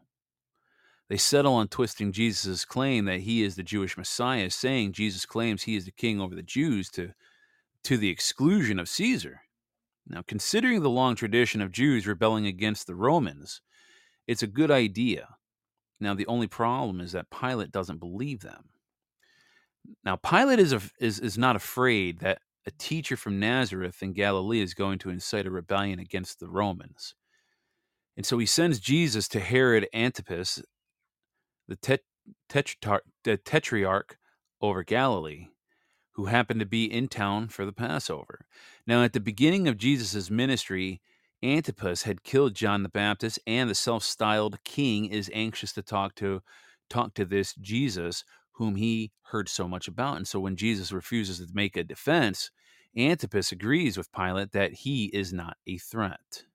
They 1.09 1.17
settle 1.17 1.55
on 1.55 1.67
twisting 1.67 2.13
Jesus' 2.13 2.63
claim 2.63 3.03
that 3.03 3.19
he 3.19 3.43
is 3.43 3.57
the 3.57 3.63
Jewish 3.63 3.97
Messiah, 3.97 4.49
saying 4.49 4.93
Jesus 4.93 5.25
claims 5.25 5.63
he 5.63 5.75
is 5.75 5.83
the 5.83 5.91
king 5.91 6.21
over 6.21 6.33
the 6.33 6.41
Jews 6.41 6.89
to, 6.91 7.11
to 7.83 7.97
the 7.97 8.07
exclusion 8.07 8.79
of 8.79 8.87
Caesar. 8.87 9.41
Now, 10.07 10.23
considering 10.25 10.81
the 10.81 10.89
long 10.89 11.15
tradition 11.15 11.59
of 11.59 11.73
Jews 11.73 12.07
rebelling 12.07 12.47
against 12.47 12.87
the 12.87 12.95
Romans, 12.95 13.59
it's 14.27 14.43
a 14.43 14.47
good 14.47 14.71
idea. 14.71 15.27
Now, 15.99 16.13
the 16.13 16.27
only 16.27 16.47
problem 16.47 17.01
is 17.01 17.11
that 17.11 17.29
Pilate 17.29 17.73
doesn't 17.73 17.99
believe 17.99 18.39
them. 18.39 18.69
Now, 20.05 20.15
Pilate 20.15 20.59
is, 20.59 20.71
a, 20.71 20.81
is, 21.01 21.19
is 21.19 21.37
not 21.37 21.57
afraid 21.57 22.19
that 22.19 22.39
a 22.65 22.71
teacher 22.71 23.17
from 23.17 23.39
Nazareth 23.39 24.01
in 24.01 24.13
Galilee 24.13 24.61
is 24.61 24.73
going 24.73 24.99
to 24.99 25.09
incite 25.09 25.45
a 25.45 25.51
rebellion 25.51 25.99
against 25.99 26.39
the 26.39 26.47
Romans. 26.47 27.15
And 28.15 28.25
so 28.25 28.37
he 28.37 28.45
sends 28.45 28.79
Jesus 28.79 29.27
to 29.29 29.39
Herod 29.39 29.87
Antipas, 29.93 30.61
the, 31.67 31.75
tet- 31.75 32.03
the 32.49 33.37
tetrarch 33.37 34.17
over 34.61 34.83
Galilee, 34.83 35.47
who 36.11 36.25
happened 36.25 36.59
to 36.59 36.65
be 36.65 36.85
in 36.85 37.07
town 37.07 37.47
for 37.47 37.65
the 37.65 37.73
Passover. 37.73 38.45
Now, 38.85 39.03
at 39.03 39.13
the 39.13 39.19
beginning 39.19 39.67
of 39.67 39.77
Jesus' 39.77 40.29
ministry, 40.29 41.01
Antipas 41.41 42.03
had 42.03 42.23
killed 42.23 42.53
John 42.55 42.83
the 42.83 42.89
Baptist, 42.89 43.39
and 43.45 43.69
the 43.69 43.75
self-styled 43.75 44.63
king 44.63 45.05
is 45.05 45.29
anxious 45.33 45.73
to 45.73 45.81
talk 45.81 46.15
to 46.15 46.41
talk 46.89 47.13
to 47.15 47.25
this 47.25 47.55
Jesus 47.55 48.23
whom 48.53 48.75
he 48.75 49.11
heard 49.23 49.49
so 49.49 49.67
much 49.67 49.87
about. 49.87 50.17
And 50.17 50.27
so 50.27 50.39
when 50.39 50.55
Jesus 50.55 50.91
refuses 50.91 51.39
to 51.39 51.47
make 51.53 51.75
a 51.77 51.83
defense, 51.83 52.51
Antipas 52.95 53.51
agrees 53.51 53.97
with 53.97 54.11
Pilate 54.11 54.51
that 54.51 54.73
he 54.73 55.05
is 55.05 55.33
not 55.33 55.57
a 55.67 55.77
threat. 55.77 56.45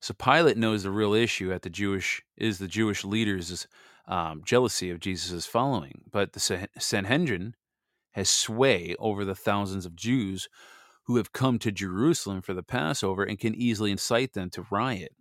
So 0.00 0.14
Pilate 0.14 0.56
knows 0.56 0.82
the 0.82 0.90
real 0.90 1.14
issue 1.14 1.52
at 1.52 1.62
the 1.62 1.70
Jewish 1.70 2.22
is 2.36 2.58
the 2.58 2.68
Jewish 2.68 3.04
leaders' 3.04 3.66
um, 4.06 4.42
jealousy 4.44 4.90
of 4.90 5.00
Jesus' 5.00 5.46
following, 5.46 6.02
but 6.10 6.32
the 6.32 6.68
Sanhedrin 6.78 7.54
has 8.12 8.28
sway 8.28 8.94
over 8.98 9.24
the 9.24 9.34
thousands 9.34 9.86
of 9.86 9.96
Jews 9.96 10.48
who 11.04 11.16
have 11.16 11.32
come 11.32 11.58
to 11.60 11.70
Jerusalem 11.70 12.42
for 12.42 12.54
the 12.54 12.62
Passover 12.62 13.22
and 13.24 13.38
can 13.38 13.54
easily 13.54 13.90
incite 13.92 14.32
them 14.32 14.50
to 14.50 14.66
riot. 14.70 15.12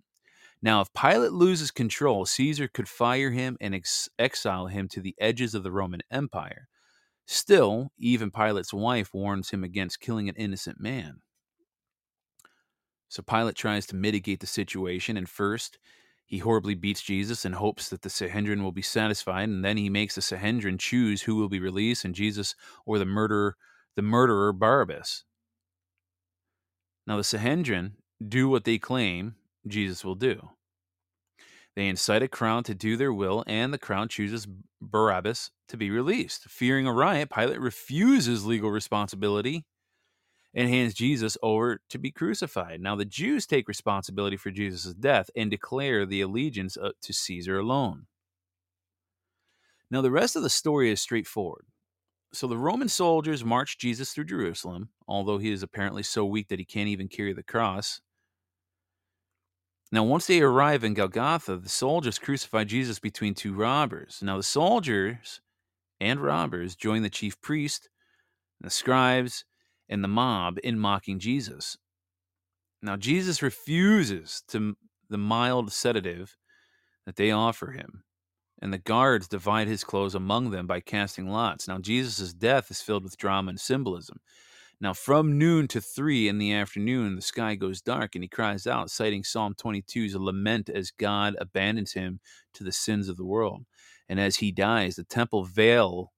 Now, 0.65 0.81
if 0.81 0.91
Pilate 0.93 1.31
loses 1.31 1.69
control, 1.69 2.25
Caesar 2.25 2.67
could 2.67 2.89
fire 2.89 3.29
him 3.29 3.55
and 3.61 3.75
ex- 3.75 4.09
exile 4.17 4.65
him 4.65 4.87
to 4.87 4.99
the 4.99 5.13
edges 5.19 5.53
of 5.53 5.61
the 5.61 5.71
Roman 5.71 6.01
Empire. 6.09 6.69
Still, 7.27 7.91
even 7.99 8.31
Pilate's 8.31 8.73
wife 8.73 9.13
warns 9.13 9.51
him 9.51 9.63
against 9.63 9.99
killing 9.99 10.27
an 10.27 10.33
innocent 10.35 10.79
man. 10.79 11.19
So 13.09 13.21
Pilate 13.21 13.53
tries 13.53 13.85
to 13.87 13.95
mitigate 13.95 14.39
the 14.39 14.47
situation, 14.47 15.17
and 15.17 15.29
first, 15.29 15.77
he 16.25 16.39
horribly 16.39 16.73
beats 16.73 17.03
Jesus 17.03 17.45
and 17.45 17.53
hopes 17.53 17.89
that 17.89 18.01
the 18.01 18.09
Sanhedrin 18.09 18.63
will 18.63 18.71
be 18.71 18.81
satisfied, 18.81 19.49
and 19.49 19.63
then 19.63 19.77
he 19.77 19.87
makes 19.91 20.15
the 20.15 20.23
Sanhedrin 20.23 20.79
choose 20.79 21.21
who 21.21 21.35
will 21.35 21.47
be 21.47 21.59
released, 21.59 22.05
and 22.05 22.15
Jesus 22.15 22.55
or 22.87 22.97
the 22.97 23.05
murderer, 23.05 23.55
the 23.95 24.01
murderer 24.01 24.51
Barabbas. 24.51 25.25
Now 27.05 27.17
the 27.17 27.23
Sanhedrin 27.23 27.97
do 28.27 28.49
what 28.49 28.63
they 28.63 28.79
claim 28.79 29.35
Jesus 29.67 30.03
will 30.03 30.15
do. 30.15 30.49
They 31.75 31.87
incite 31.87 32.23
a 32.23 32.27
crowd 32.29 32.65
to 32.65 32.75
do 32.75 32.95
their 32.95 33.13
will, 33.13 33.43
and 33.47 33.73
the 33.73 33.77
crown 33.77 34.07
chooses 34.07 34.47
Barabbas 34.81 35.51
to 35.67 35.77
be 35.77 35.89
released. 35.89 36.43
Fearing 36.45 36.87
a 36.87 36.93
riot, 36.93 37.29
Pilate 37.29 37.59
refuses 37.59 38.45
legal 38.45 38.71
responsibility 38.71 39.65
and 40.53 40.69
hands 40.69 40.93
Jesus 40.93 41.37
over 41.43 41.81
to 41.89 41.99
be 41.99 42.11
crucified. 42.11 42.79
Now, 42.79 42.95
the 42.95 43.03
Jews 43.03 43.45
take 43.45 43.67
responsibility 43.67 44.37
for 44.37 44.51
Jesus' 44.51 44.93
death 44.93 45.29
and 45.35 45.51
declare 45.51 46.05
the 46.05 46.21
allegiance 46.21 46.77
uh, 46.77 46.91
to 47.01 47.13
Caesar 47.13 47.59
alone. 47.59 48.05
Now, 49.91 50.01
the 50.01 50.11
rest 50.11 50.37
of 50.37 50.43
the 50.43 50.49
story 50.49 50.89
is 50.89 51.01
straightforward. 51.01 51.65
So, 52.33 52.47
the 52.47 52.57
Roman 52.57 52.87
soldiers 52.87 53.43
march 53.43 53.77
Jesus 53.77 54.13
through 54.13 54.25
Jerusalem, 54.25 54.89
although 55.07 55.37
he 55.37 55.51
is 55.51 55.61
apparently 55.61 56.03
so 56.03 56.25
weak 56.25 56.47
that 56.47 56.59
he 56.59 56.65
can't 56.65 56.87
even 56.87 57.09
carry 57.09 57.33
the 57.33 57.43
cross. 57.43 57.99
Now, 59.91 60.03
once 60.03 60.27
they 60.27 60.41
arrive 60.41 60.83
in 60.83 60.93
Golgotha, 60.93 61.57
the 61.57 61.69
soldiers 61.69 62.19
crucify 62.19 62.63
Jesus 62.63 62.99
between 62.99 63.33
two 63.33 63.53
robbers. 63.53 64.19
Now, 64.21 64.37
the 64.37 64.43
soldiers 64.43 65.41
and 66.01 66.19
robbers 66.19 66.75
join 66.75 67.03
the 67.03 67.09
chief 67.09 67.39
priest, 67.39 67.89
the 68.59 68.69
scribes, 68.69 69.45
and 69.87 70.03
the 70.03 70.07
mob 70.07 70.57
in 70.63 70.79
mocking 70.79 71.19
Jesus. 71.19 71.77
Now, 72.81 72.97
Jesus 72.97 73.41
refuses 73.41 74.43
to 74.49 74.75
the 75.09 75.17
mild 75.17 75.71
sedative 75.71 76.35
that 77.05 77.15
they 77.15 77.31
offer 77.31 77.71
him, 77.71 78.03
and 78.61 78.73
the 78.73 78.79
guards 78.79 79.27
divide 79.27 79.67
his 79.67 79.83
clothes 79.83 80.15
among 80.15 80.49
them 80.49 80.65
by 80.65 80.79
casting 80.79 81.27
lots. 81.27 81.67
Now, 81.67 81.77
Jesus' 81.77 82.33
death 82.33 82.71
is 82.71 82.81
filled 82.81 83.03
with 83.03 83.17
drama 83.17 83.49
and 83.49 83.59
symbolism. 83.59 84.19
Now, 84.81 84.93
from 84.93 85.37
noon 85.37 85.67
to 85.69 85.81
three 85.81 86.27
in 86.27 86.37
the 86.37 86.53
afternoon, 86.53 87.15
the 87.15 87.21
sky 87.21 87.55
goes 87.55 87.81
dark, 87.81 88.15
and 88.15 88.23
he 88.23 88.27
cries 88.27 88.67
out, 88.67 88.91
citing 88.91 89.23
Psalm 89.23 89.55
22's 89.55 90.15
lament 90.15 90.69
as 90.69 90.91
God 90.91 91.35
abandons 91.39 91.93
him 91.93 92.19
to 92.53 92.63
the 92.63 92.71
sins 92.71 93.07
of 93.07 93.17
the 93.17 93.25
world. 93.25 93.65
And 94.09 94.19
as 94.19 94.37
he 94.37 94.51
dies, 94.51 94.95
the 94.95 95.03
temple 95.03 95.45
veil 95.45 96.11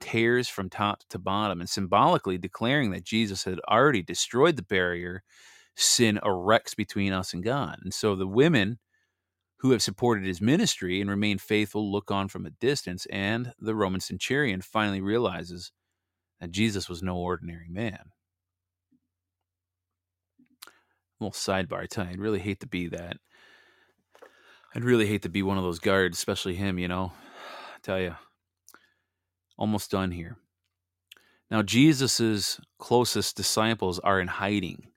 tears 0.00 0.48
from 0.48 0.68
top 0.68 1.00
to 1.10 1.18
bottom, 1.18 1.60
and 1.60 1.68
symbolically 1.68 2.36
declaring 2.36 2.90
that 2.90 3.04
Jesus 3.04 3.44
had 3.44 3.58
already 3.68 4.02
destroyed 4.02 4.56
the 4.56 4.62
barrier 4.62 5.22
sin 5.76 6.20
erects 6.24 6.74
between 6.74 7.12
us 7.12 7.32
and 7.32 7.42
God. 7.42 7.78
And 7.82 7.92
so 7.92 8.14
the 8.14 8.26
women 8.26 8.78
who 9.58 9.70
have 9.70 9.82
supported 9.82 10.26
his 10.26 10.42
ministry 10.42 11.00
and 11.00 11.08
remained 11.08 11.40
faithful 11.40 11.90
look 11.90 12.10
on 12.10 12.28
from 12.28 12.44
a 12.44 12.50
distance, 12.50 13.06
and 13.06 13.52
the 13.58 13.74
Roman 13.74 14.00
centurion 14.00 14.60
finally 14.60 15.00
realizes 15.00 15.72
that 16.44 16.52
Jesus 16.52 16.90
was 16.90 17.02
no 17.02 17.16
ordinary 17.16 17.70
man. 17.70 18.10
Little 21.18 21.32
sidebar, 21.32 21.80
I 21.80 21.86
tell 21.86 22.04
you, 22.04 22.10
I'd 22.10 22.18
really 22.18 22.38
hate 22.38 22.60
to 22.60 22.66
be 22.66 22.88
that. 22.88 23.16
I'd 24.74 24.84
really 24.84 25.06
hate 25.06 25.22
to 25.22 25.30
be 25.30 25.42
one 25.42 25.56
of 25.56 25.64
those 25.64 25.78
guards, 25.78 26.18
especially 26.18 26.54
him, 26.54 26.78
you 26.78 26.86
know. 26.86 27.12
I 27.74 27.78
tell 27.82 27.98
you, 27.98 28.14
almost 29.56 29.90
done 29.90 30.10
here. 30.10 30.36
Now, 31.50 31.62
Jesus's 31.62 32.60
closest 32.78 33.38
disciples 33.38 33.98
are 34.00 34.20
in 34.20 34.28
hiding, 34.28 34.88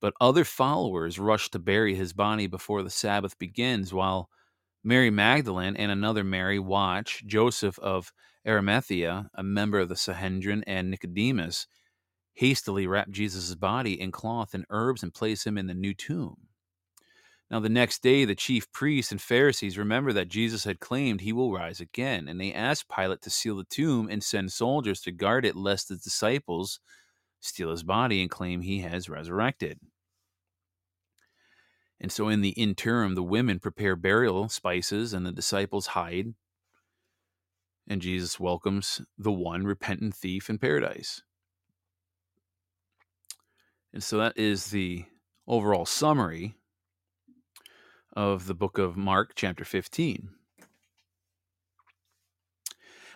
but 0.00 0.14
other 0.20 0.42
followers 0.42 1.20
rush 1.20 1.50
to 1.50 1.60
bury 1.60 1.94
his 1.94 2.12
body 2.12 2.48
before 2.48 2.82
the 2.82 2.90
Sabbath 2.90 3.38
begins, 3.38 3.94
while 3.94 4.28
Mary 4.82 5.10
Magdalene 5.10 5.76
and 5.76 5.92
another 5.92 6.24
Mary 6.24 6.58
watch 6.58 7.22
Joseph 7.26 7.78
of 7.78 8.12
Arimathea, 8.46 9.30
a 9.34 9.42
member 9.42 9.78
of 9.78 9.88
the 9.88 9.96
Sanhedrin, 9.96 10.64
and 10.66 10.90
Nicodemus 10.90 11.66
hastily 12.34 12.86
wrap 12.86 13.10
Jesus' 13.10 13.54
body 13.54 13.98
in 14.00 14.10
cloth 14.10 14.54
and 14.54 14.66
herbs 14.70 15.02
and 15.02 15.14
place 15.14 15.46
him 15.46 15.56
in 15.56 15.66
the 15.66 15.74
new 15.74 15.94
tomb. 15.94 16.48
Now, 17.50 17.60
the 17.60 17.68
next 17.68 18.02
day, 18.02 18.24
the 18.24 18.34
chief 18.34 18.70
priests 18.72 19.12
and 19.12 19.20
Pharisees 19.20 19.78
remember 19.78 20.12
that 20.12 20.28
Jesus 20.28 20.64
had 20.64 20.80
claimed 20.80 21.20
he 21.20 21.32
will 21.32 21.52
rise 21.52 21.80
again, 21.80 22.26
and 22.26 22.40
they 22.40 22.52
ask 22.52 22.86
Pilate 22.88 23.22
to 23.22 23.30
seal 23.30 23.56
the 23.56 23.64
tomb 23.64 24.08
and 24.10 24.24
send 24.24 24.50
soldiers 24.50 25.00
to 25.02 25.12
guard 25.12 25.44
it, 25.44 25.54
lest 25.54 25.88
the 25.88 25.96
disciples 25.96 26.80
steal 27.40 27.70
his 27.70 27.82
body 27.82 28.22
and 28.22 28.30
claim 28.30 28.62
he 28.62 28.80
has 28.80 29.08
resurrected. 29.08 29.78
And 32.00 32.10
so, 32.10 32.28
in 32.28 32.40
the 32.40 32.50
interim, 32.50 33.14
the 33.14 33.22
women 33.22 33.60
prepare 33.60 33.94
burial 33.94 34.48
spices, 34.48 35.12
and 35.12 35.24
the 35.24 35.32
disciples 35.32 35.88
hide 35.88 36.34
and 37.86 38.00
Jesus 38.00 38.40
welcomes 38.40 39.00
the 39.18 39.32
one 39.32 39.64
repentant 39.64 40.14
thief 40.14 40.48
in 40.48 40.58
paradise. 40.58 41.22
And 43.92 44.02
so 44.02 44.18
that 44.18 44.36
is 44.36 44.66
the 44.70 45.04
overall 45.46 45.86
summary 45.86 46.56
of 48.16 48.46
the 48.46 48.54
book 48.54 48.78
of 48.78 48.96
Mark, 48.96 49.32
chapter 49.34 49.64
15. 49.64 50.30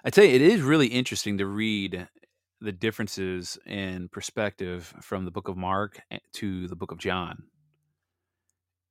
I 0.04 0.10
tell 0.10 0.24
you, 0.24 0.34
it 0.34 0.42
is 0.42 0.62
really 0.62 0.86
interesting 0.86 1.38
to 1.38 1.46
read 1.46 2.08
the 2.60 2.72
differences 2.72 3.58
in 3.66 4.08
perspective 4.08 4.92
from 5.00 5.24
the 5.24 5.30
book 5.30 5.48
of 5.48 5.56
Mark 5.56 6.00
eh, 6.10 6.18
to 6.34 6.66
the 6.68 6.76
book 6.76 6.92
of 6.92 6.98
John 6.98 7.44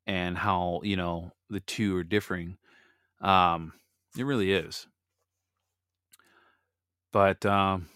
and 0.05 0.37
how, 0.37 0.81
you 0.83 0.95
know, 0.95 1.31
the 1.49 1.59
two 1.59 1.95
are 1.97 2.03
differing. 2.03 2.57
Um, 3.21 3.73
it 4.17 4.23
really 4.23 4.51
is. 4.51 4.87
But 7.11 7.45
um, 7.45 7.87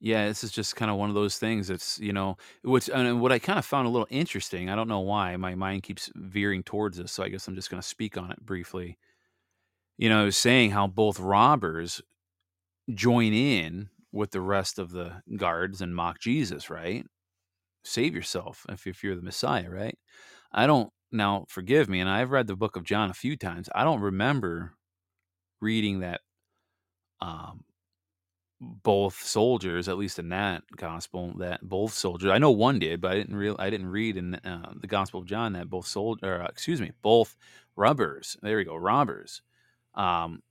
yeah, 0.00 0.28
this 0.28 0.44
is 0.44 0.52
just 0.52 0.76
kind 0.76 0.90
of 0.90 0.96
one 0.96 1.08
of 1.08 1.14
those 1.14 1.38
things. 1.38 1.70
It's 1.70 1.98
you 1.98 2.12
know, 2.12 2.36
which 2.62 2.88
and 2.88 3.20
what 3.20 3.32
I 3.32 3.38
kind 3.38 3.58
of 3.58 3.64
found 3.64 3.86
a 3.86 3.90
little 3.90 4.06
interesting. 4.10 4.70
I 4.70 4.76
don't 4.76 4.88
know 4.88 5.00
why 5.00 5.36
my 5.36 5.54
mind 5.54 5.82
keeps 5.82 6.10
veering 6.14 6.62
towards 6.62 6.98
this, 6.98 7.12
so 7.12 7.22
I 7.24 7.28
guess 7.28 7.48
I'm 7.48 7.54
just 7.56 7.70
going 7.70 7.82
to 7.82 7.88
speak 7.88 8.16
on 8.16 8.30
it 8.30 8.44
briefly. 8.44 8.98
You 9.96 10.08
know, 10.08 10.30
saying 10.30 10.70
how 10.70 10.86
both 10.86 11.18
robbers 11.18 12.00
join 12.94 13.32
in 13.32 13.90
with 14.12 14.30
the 14.30 14.40
rest 14.40 14.78
of 14.78 14.92
the 14.92 15.22
guards 15.36 15.80
and 15.80 15.94
mock 15.94 16.20
Jesus, 16.20 16.70
right? 16.70 17.04
Save 17.84 18.14
yourself 18.14 18.66
if, 18.68 18.86
if 18.86 19.04
you're 19.04 19.16
the 19.16 19.22
Messiah, 19.22 19.70
right? 19.70 19.98
I 20.52 20.66
don't 20.66 20.90
now 21.12 21.46
forgive 21.48 21.88
me, 21.88 22.00
and 22.00 22.08
I've 22.08 22.30
read 22.30 22.46
the 22.46 22.56
book 22.56 22.76
of 22.76 22.84
John 22.84 23.10
a 23.10 23.14
few 23.14 23.36
times. 23.36 23.68
I 23.74 23.84
don't 23.84 24.00
remember 24.00 24.74
reading 25.60 26.00
that 26.00 26.20
um, 27.20 27.64
both 28.60 29.22
soldiers, 29.22 29.88
at 29.88 29.98
least 29.98 30.18
in 30.18 30.30
that 30.30 30.64
gospel, 30.76 31.32
that 31.38 31.60
both 31.62 31.92
soldiers. 31.92 32.30
I 32.30 32.38
know 32.38 32.50
one 32.50 32.78
did, 32.78 33.00
but 33.00 33.12
I 33.12 33.14
didn't 33.14 33.36
real. 33.36 33.56
I 33.58 33.70
didn't 33.70 33.88
read 33.88 34.16
in 34.16 34.34
uh, 34.34 34.72
the 34.80 34.86
Gospel 34.86 35.20
of 35.20 35.26
John 35.26 35.52
that 35.52 35.70
both 35.70 35.86
soldier, 35.86 36.42
uh, 36.42 36.48
excuse 36.48 36.80
me, 36.80 36.92
both 37.02 37.36
robbers. 37.76 38.36
There 38.42 38.56
we 38.56 38.64
go, 38.64 38.76
robbers, 38.76 39.42
um, 39.94 40.42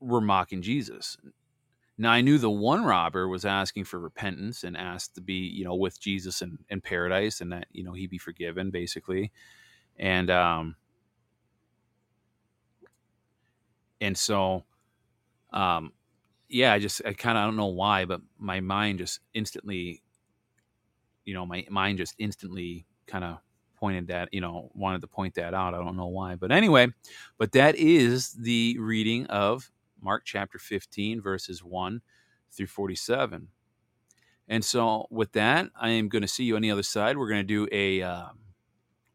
were 0.00 0.20
mocking 0.20 0.62
Jesus. 0.62 1.16
Now 1.98 2.12
I 2.12 2.20
knew 2.20 2.38
the 2.38 2.50
one 2.50 2.84
robber 2.84 3.28
was 3.28 3.44
asking 3.44 3.84
for 3.84 3.98
repentance 3.98 4.64
and 4.64 4.76
asked 4.76 5.16
to 5.16 5.20
be, 5.20 5.34
you 5.34 5.64
know, 5.64 5.74
with 5.74 6.00
Jesus 6.00 6.40
in, 6.42 6.58
in 6.68 6.80
paradise, 6.80 7.40
and 7.40 7.52
that 7.52 7.66
you 7.72 7.82
know 7.82 7.92
he'd 7.92 8.10
be 8.10 8.18
forgiven, 8.18 8.70
basically. 8.70 9.32
And 9.98 10.30
um, 10.30 10.76
and 14.00 14.16
so 14.16 14.64
um 15.52 15.92
yeah 16.48 16.72
i 16.72 16.78
just 16.78 17.02
i 17.04 17.12
kind 17.12 17.36
of 17.36 17.42
i 17.42 17.46
don't 17.46 17.56
know 17.56 17.66
why 17.66 18.04
but 18.04 18.20
my 18.38 18.60
mind 18.60 18.98
just 18.98 19.20
instantly 19.34 20.02
you 21.24 21.34
know 21.34 21.46
my 21.46 21.64
mind 21.70 21.98
just 21.98 22.14
instantly 22.18 22.86
kind 23.06 23.24
of 23.24 23.38
pointed 23.76 24.08
that 24.08 24.28
you 24.32 24.40
know 24.40 24.70
wanted 24.74 25.00
to 25.00 25.06
point 25.06 25.34
that 25.34 25.54
out. 25.54 25.74
I 25.74 25.78
don't 25.78 25.96
know 25.96 26.08
why. 26.08 26.34
But 26.34 26.52
anyway 26.52 26.88
but 27.38 27.52
that 27.52 27.76
is 27.76 28.32
the 28.32 28.76
reading 28.78 29.26
of 29.26 29.70
mark 30.02 30.22
chapter 30.24 30.58
15 30.58 31.20
verses 31.20 31.62
1 31.64 32.00
through 32.52 32.66
47 32.66 33.48
and 34.48 34.64
so 34.64 35.06
with 35.10 35.32
that 35.32 35.68
i 35.78 35.90
am 35.90 36.08
going 36.08 36.22
to 36.22 36.28
see 36.28 36.44
you 36.44 36.56
on 36.56 36.62
the 36.62 36.70
other 36.70 36.82
side. 36.82 37.16
We're 37.16 37.28
going 37.28 37.46
to 37.46 37.66
do 37.66 37.68
a 37.70 38.02
um, 38.02 38.38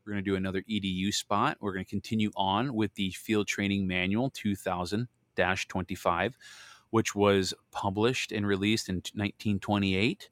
we're 0.06 0.14
going 0.14 0.24
to 0.24 0.30
do 0.30 0.36
another 0.36 0.64
EDU 0.70 1.14
spot. 1.14 1.58
We're 1.60 1.74
going 1.74 1.86
to 1.86 1.90
continue 1.90 2.32
on 2.36 2.74
with 2.74 2.94
the 2.94 3.12
Field 3.12 3.48
Training 3.48 3.88
Manual 3.88 4.30
2000 4.30 5.08
25, 5.36 6.38
which 6.92 7.16
was 7.16 7.54
published 7.72 8.32
and 8.32 8.48
released 8.48 8.88
in 8.88 8.96
1928. 8.96 10.30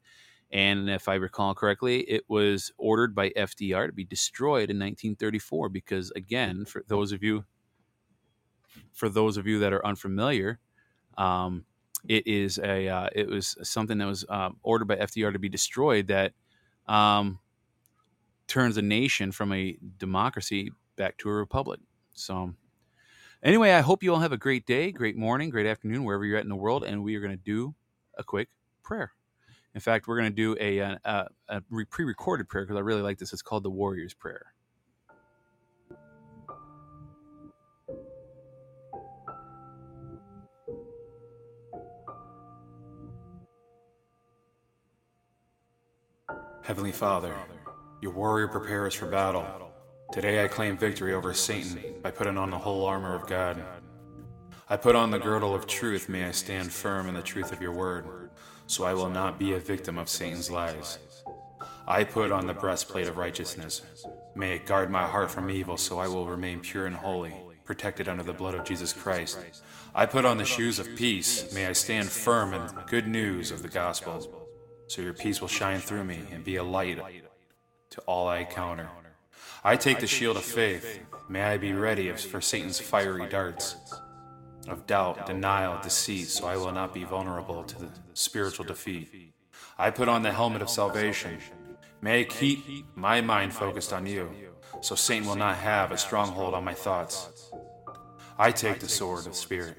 And 0.50 0.88
if 0.88 1.08
I 1.08 1.14
recall 1.14 1.54
correctly, 1.54 2.00
it 2.02 2.22
was 2.28 2.72
ordered 2.78 3.14
by 3.14 3.30
FDR 3.30 3.86
to 3.86 3.92
be 3.92 4.04
destroyed 4.04 4.70
in 4.70 4.78
1934 4.78 5.68
because, 5.68 6.10
again, 6.12 6.64
for 6.64 6.82
those 6.86 7.12
of 7.12 7.22
you 7.22 7.44
for 8.92 9.08
those 9.08 9.36
of 9.36 9.46
you 9.46 9.58
that 9.60 9.72
are 9.72 9.84
unfamiliar, 9.84 10.58
um, 11.18 11.64
it 12.08 12.26
is 12.26 12.58
a 12.58 12.88
uh, 12.88 13.08
it 13.12 13.28
was 13.28 13.56
something 13.62 13.98
that 13.98 14.06
was 14.06 14.24
uh, 14.28 14.50
ordered 14.62 14.86
by 14.86 14.96
FDR 14.96 15.32
to 15.32 15.38
be 15.38 15.48
destroyed 15.48 16.08
that 16.08 16.32
um, 16.86 17.40
turns 18.46 18.76
a 18.76 18.82
nation 18.82 19.32
from 19.32 19.52
a 19.52 19.76
democracy 19.98 20.72
back 20.96 21.16
to 21.18 21.28
a 21.28 21.32
republic. 21.32 21.80
So, 22.14 22.54
anyway, 23.42 23.72
I 23.72 23.80
hope 23.80 24.02
you 24.02 24.12
all 24.12 24.20
have 24.20 24.32
a 24.32 24.36
great 24.38 24.66
day, 24.66 24.92
great 24.92 25.16
morning, 25.16 25.50
great 25.50 25.66
afternoon, 25.66 26.04
wherever 26.04 26.24
you're 26.24 26.38
at 26.38 26.44
in 26.44 26.48
the 26.48 26.56
world, 26.56 26.84
and 26.84 27.02
we 27.02 27.16
are 27.16 27.20
going 27.20 27.36
to 27.36 27.36
do 27.36 27.74
a 28.16 28.24
quick 28.24 28.48
prayer. 28.82 29.12
In 29.74 29.80
fact, 29.80 30.06
we're 30.06 30.18
going 30.18 30.30
to 30.30 30.36
do 30.36 30.56
a, 30.60 30.80
uh, 30.80 30.96
uh, 31.04 31.24
a, 31.48 31.56
a 31.56 31.84
pre-recorded 31.86 32.48
prayer 32.48 32.64
because 32.64 32.76
I 32.76 32.80
really 32.80 33.02
like 33.02 33.18
this. 33.18 33.32
It's 33.32 33.42
called 33.42 33.64
the 33.64 33.70
Warrior's 33.70 34.14
Prayer. 34.14 34.54
Heavenly 46.62 46.92
Father, 46.92 47.34
your 48.04 48.12
warrior 48.12 48.46
prepares 48.48 48.92
for 48.92 49.06
battle. 49.06 49.46
Today 50.12 50.44
I 50.44 50.48
claim 50.48 50.76
victory 50.76 51.14
over 51.14 51.32
Satan 51.32 51.80
by 52.02 52.10
putting 52.10 52.36
on 52.36 52.50
the 52.50 52.58
whole 52.58 52.84
armor 52.84 53.14
of 53.14 53.26
God. 53.26 53.64
I 54.68 54.76
put 54.76 54.94
on 54.94 55.10
the 55.10 55.18
girdle 55.18 55.54
of 55.54 55.66
truth, 55.66 56.10
may 56.10 56.24
I 56.24 56.30
stand 56.32 56.70
firm 56.70 57.08
in 57.08 57.14
the 57.14 57.22
truth 57.22 57.50
of 57.50 57.62
your 57.62 57.72
word, 57.72 58.04
so 58.66 58.84
I 58.84 58.92
will 58.92 59.08
not 59.08 59.38
be 59.38 59.54
a 59.54 59.58
victim 59.58 59.96
of 59.96 60.10
Satan's 60.10 60.50
lies. 60.50 60.98
I 61.88 62.04
put 62.04 62.30
on 62.30 62.46
the 62.46 62.52
breastplate 62.52 63.08
of 63.08 63.16
righteousness. 63.16 63.80
May 64.34 64.56
it 64.56 64.66
guard 64.66 64.90
my 64.90 65.06
heart 65.06 65.30
from 65.30 65.48
evil, 65.48 65.78
so 65.78 65.98
I 65.98 66.06
will 66.06 66.26
remain 66.26 66.60
pure 66.60 66.84
and 66.84 66.96
holy, 66.96 67.34
protected 67.64 68.06
under 68.06 68.22
the 68.22 68.34
blood 68.34 68.54
of 68.54 68.66
Jesus 68.66 68.92
Christ. 68.92 69.38
I 69.94 70.04
put 70.04 70.26
on 70.26 70.36
the 70.36 70.44
shoes 70.44 70.78
of 70.78 70.94
peace. 70.94 71.54
May 71.54 71.64
I 71.64 71.72
stand 71.72 72.10
firm 72.10 72.52
in 72.52 72.66
the 72.66 72.84
good 72.86 73.08
news 73.08 73.50
of 73.50 73.62
the 73.62 73.68
gospel 73.68 74.44
so 74.88 75.00
your 75.00 75.14
peace 75.14 75.40
will 75.40 75.48
shine 75.48 75.80
through 75.80 76.04
me 76.04 76.20
and 76.30 76.44
be 76.44 76.56
a 76.56 76.62
light 76.62 76.98
to 77.90 78.00
all 78.02 78.28
I 78.28 78.38
encounter. 78.38 78.88
I 79.62 79.76
take 79.76 80.00
the 80.00 80.06
shield 80.06 80.36
of 80.36 80.44
faith. 80.44 81.00
May 81.28 81.42
I 81.42 81.56
be 81.56 81.72
ready 81.72 82.10
for 82.12 82.40
Satan's 82.40 82.80
fiery 82.80 83.28
darts 83.28 83.76
of 84.68 84.86
doubt, 84.86 85.26
denial, 85.26 85.78
deceit, 85.82 86.28
so 86.28 86.46
I 86.46 86.56
will 86.56 86.72
not 86.72 86.94
be 86.94 87.04
vulnerable 87.04 87.64
to 87.64 87.78
the 87.78 87.88
spiritual 88.14 88.64
defeat. 88.64 89.32
I 89.78 89.90
put 89.90 90.08
on 90.08 90.22
the 90.22 90.32
helmet 90.32 90.62
of 90.62 90.70
salvation. 90.70 91.38
May 92.00 92.20
I 92.20 92.24
keep 92.24 92.86
my 92.94 93.20
mind 93.20 93.54
focused 93.54 93.92
on 93.92 94.06
you, 94.06 94.30
so 94.80 94.94
Satan 94.94 95.26
will 95.26 95.36
not 95.36 95.56
have 95.56 95.92
a 95.92 95.98
stronghold 95.98 96.54
on 96.54 96.64
my 96.64 96.74
thoughts. 96.74 97.50
I 98.38 98.50
take 98.50 98.80
the 98.80 98.88
sword 98.88 99.26
of 99.26 99.34
Spirit. 99.34 99.76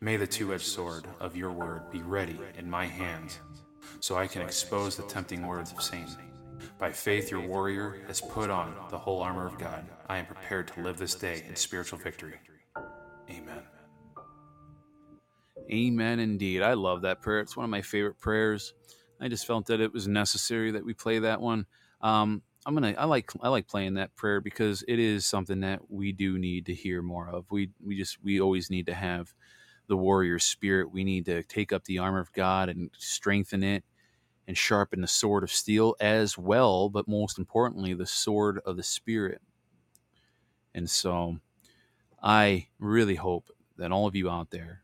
May 0.00 0.16
the 0.16 0.26
two 0.26 0.54
edged 0.54 0.66
sword 0.66 1.06
of 1.18 1.36
your 1.36 1.50
word 1.50 1.90
be 1.90 2.02
ready 2.02 2.38
in 2.56 2.70
my 2.70 2.86
hands 2.86 3.40
so 4.00 4.16
I 4.16 4.28
can 4.28 4.42
expose 4.42 4.96
the 4.96 5.02
tempting 5.04 5.46
words 5.46 5.72
of 5.72 5.82
Satan. 5.82 6.27
By 6.78 6.92
faith, 6.92 7.30
your 7.30 7.40
warrior 7.40 8.02
has 8.06 8.20
put 8.20 8.50
on 8.50 8.74
the 8.90 8.98
whole 8.98 9.22
armor 9.22 9.46
of 9.46 9.58
God. 9.58 9.84
I 10.08 10.18
am 10.18 10.26
prepared 10.26 10.68
to 10.68 10.82
live 10.82 10.98
this 10.98 11.14
day 11.14 11.44
in 11.48 11.56
spiritual 11.56 11.98
victory. 11.98 12.34
Amen. 13.30 13.62
Amen 15.70 16.20
indeed. 16.20 16.62
I 16.62 16.74
love 16.74 17.02
that 17.02 17.20
prayer. 17.20 17.40
It's 17.40 17.56
one 17.56 17.64
of 17.64 17.70
my 17.70 17.82
favorite 17.82 18.18
prayers. 18.18 18.74
I 19.20 19.28
just 19.28 19.46
felt 19.46 19.66
that 19.66 19.80
it 19.80 19.92
was 19.92 20.08
necessary 20.08 20.70
that 20.72 20.84
we 20.84 20.94
play 20.94 21.18
that 21.18 21.40
one. 21.40 21.66
Um, 22.00 22.42
I'm 22.64 22.74
gonna. 22.74 22.94
I 22.98 23.04
like. 23.04 23.30
I 23.42 23.48
like 23.48 23.66
playing 23.66 23.94
that 23.94 24.14
prayer 24.14 24.40
because 24.40 24.84
it 24.86 24.98
is 24.98 25.26
something 25.26 25.60
that 25.60 25.90
we 25.90 26.12
do 26.12 26.38
need 26.38 26.66
to 26.66 26.74
hear 26.74 27.02
more 27.02 27.28
of. 27.28 27.46
We 27.50 27.70
we 27.84 27.96
just 27.96 28.18
we 28.22 28.40
always 28.40 28.70
need 28.70 28.86
to 28.86 28.94
have 28.94 29.34
the 29.88 29.96
warrior 29.96 30.38
spirit. 30.38 30.92
We 30.92 31.04
need 31.04 31.26
to 31.26 31.42
take 31.42 31.72
up 31.72 31.84
the 31.84 31.98
armor 31.98 32.20
of 32.20 32.32
God 32.32 32.68
and 32.68 32.90
strengthen 32.98 33.62
it 33.62 33.84
and 34.48 34.56
sharpen 34.56 35.02
the 35.02 35.06
sword 35.06 35.44
of 35.44 35.52
steel 35.52 35.94
as 36.00 36.38
well, 36.38 36.88
but 36.88 37.06
most 37.06 37.38
importantly, 37.38 37.92
the 37.92 38.06
sword 38.06 38.58
of 38.64 38.78
the 38.78 38.82
spirit. 38.82 39.42
And 40.74 40.88
so 40.88 41.38
I 42.22 42.68
really 42.78 43.14
hope 43.14 43.50
that 43.76 43.92
all 43.92 44.06
of 44.06 44.16
you 44.16 44.30
out 44.30 44.50
there 44.50 44.82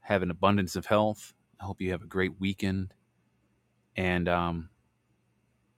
have 0.00 0.22
an 0.22 0.30
abundance 0.30 0.74
of 0.74 0.86
health. 0.86 1.34
I 1.60 1.64
hope 1.64 1.82
you 1.82 1.90
have 1.90 2.02
a 2.02 2.06
great 2.06 2.40
weekend. 2.40 2.94
And 3.94 4.26
um, 4.26 4.70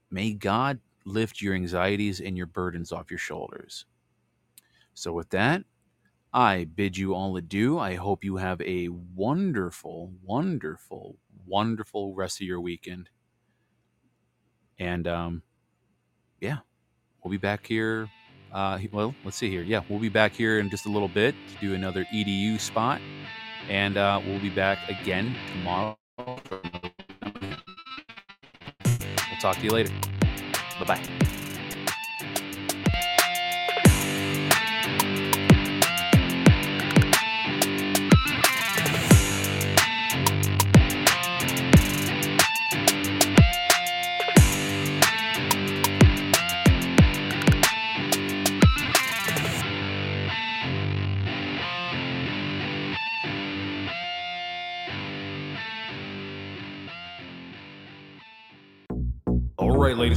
may 0.09 0.31
God 0.33 0.79
lift 1.03 1.41
your 1.41 1.53
anxieties 1.53 2.21
and 2.21 2.37
your 2.37 2.45
burdens 2.45 2.93
off 2.93 3.11
your 3.11 3.17
shoulders. 3.17 3.85
So, 4.93 5.11
with 5.11 5.29
that, 5.31 5.63
I 6.33 6.63
bid 6.63 6.97
you 6.97 7.13
all 7.13 7.35
adieu. 7.35 7.77
I 7.77 7.95
hope 7.95 8.23
you 8.23 8.37
have 8.37 8.61
a 8.61 8.87
wonderful, 8.87 10.13
wonderful, 10.23 11.17
wonderful 11.45 12.13
rest 12.13 12.39
of 12.41 12.47
your 12.47 12.61
weekend. 12.61 13.09
And 14.79 15.07
um, 15.07 15.43
yeah, 16.39 16.59
we'll 17.23 17.31
be 17.31 17.37
back 17.37 17.67
here. 17.67 18.09
Uh, 18.53 18.79
well, 18.91 19.13
let's 19.23 19.37
see 19.37 19.49
here. 19.49 19.63
Yeah, 19.63 19.81
we'll 19.89 19.99
be 19.99 20.09
back 20.09 20.33
here 20.33 20.59
in 20.59 20.69
just 20.69 20.85
a 20.85 20.89
little 20.89 21.07
bit 21.07 21.35
to 21.53 21.67
do 21.67 21.73
another 21.73 22.05
EDU 22.13 22.59
spot. 22.59 23.01
And 23.69 23.97
uh, 23.97 24.21
we'll 24.25 24.39
be 24.39 24.49
back 24.49 24.79
again 24.89 25.35
tomorrow. 25.53 25.97
We'll 26.17 26.39
talk 29.39 29.57
to 29.57 29.63
you 29.63 29.71
later. 29.71 29.93
Bye 30.79 30.85
bye. 30.85 31.37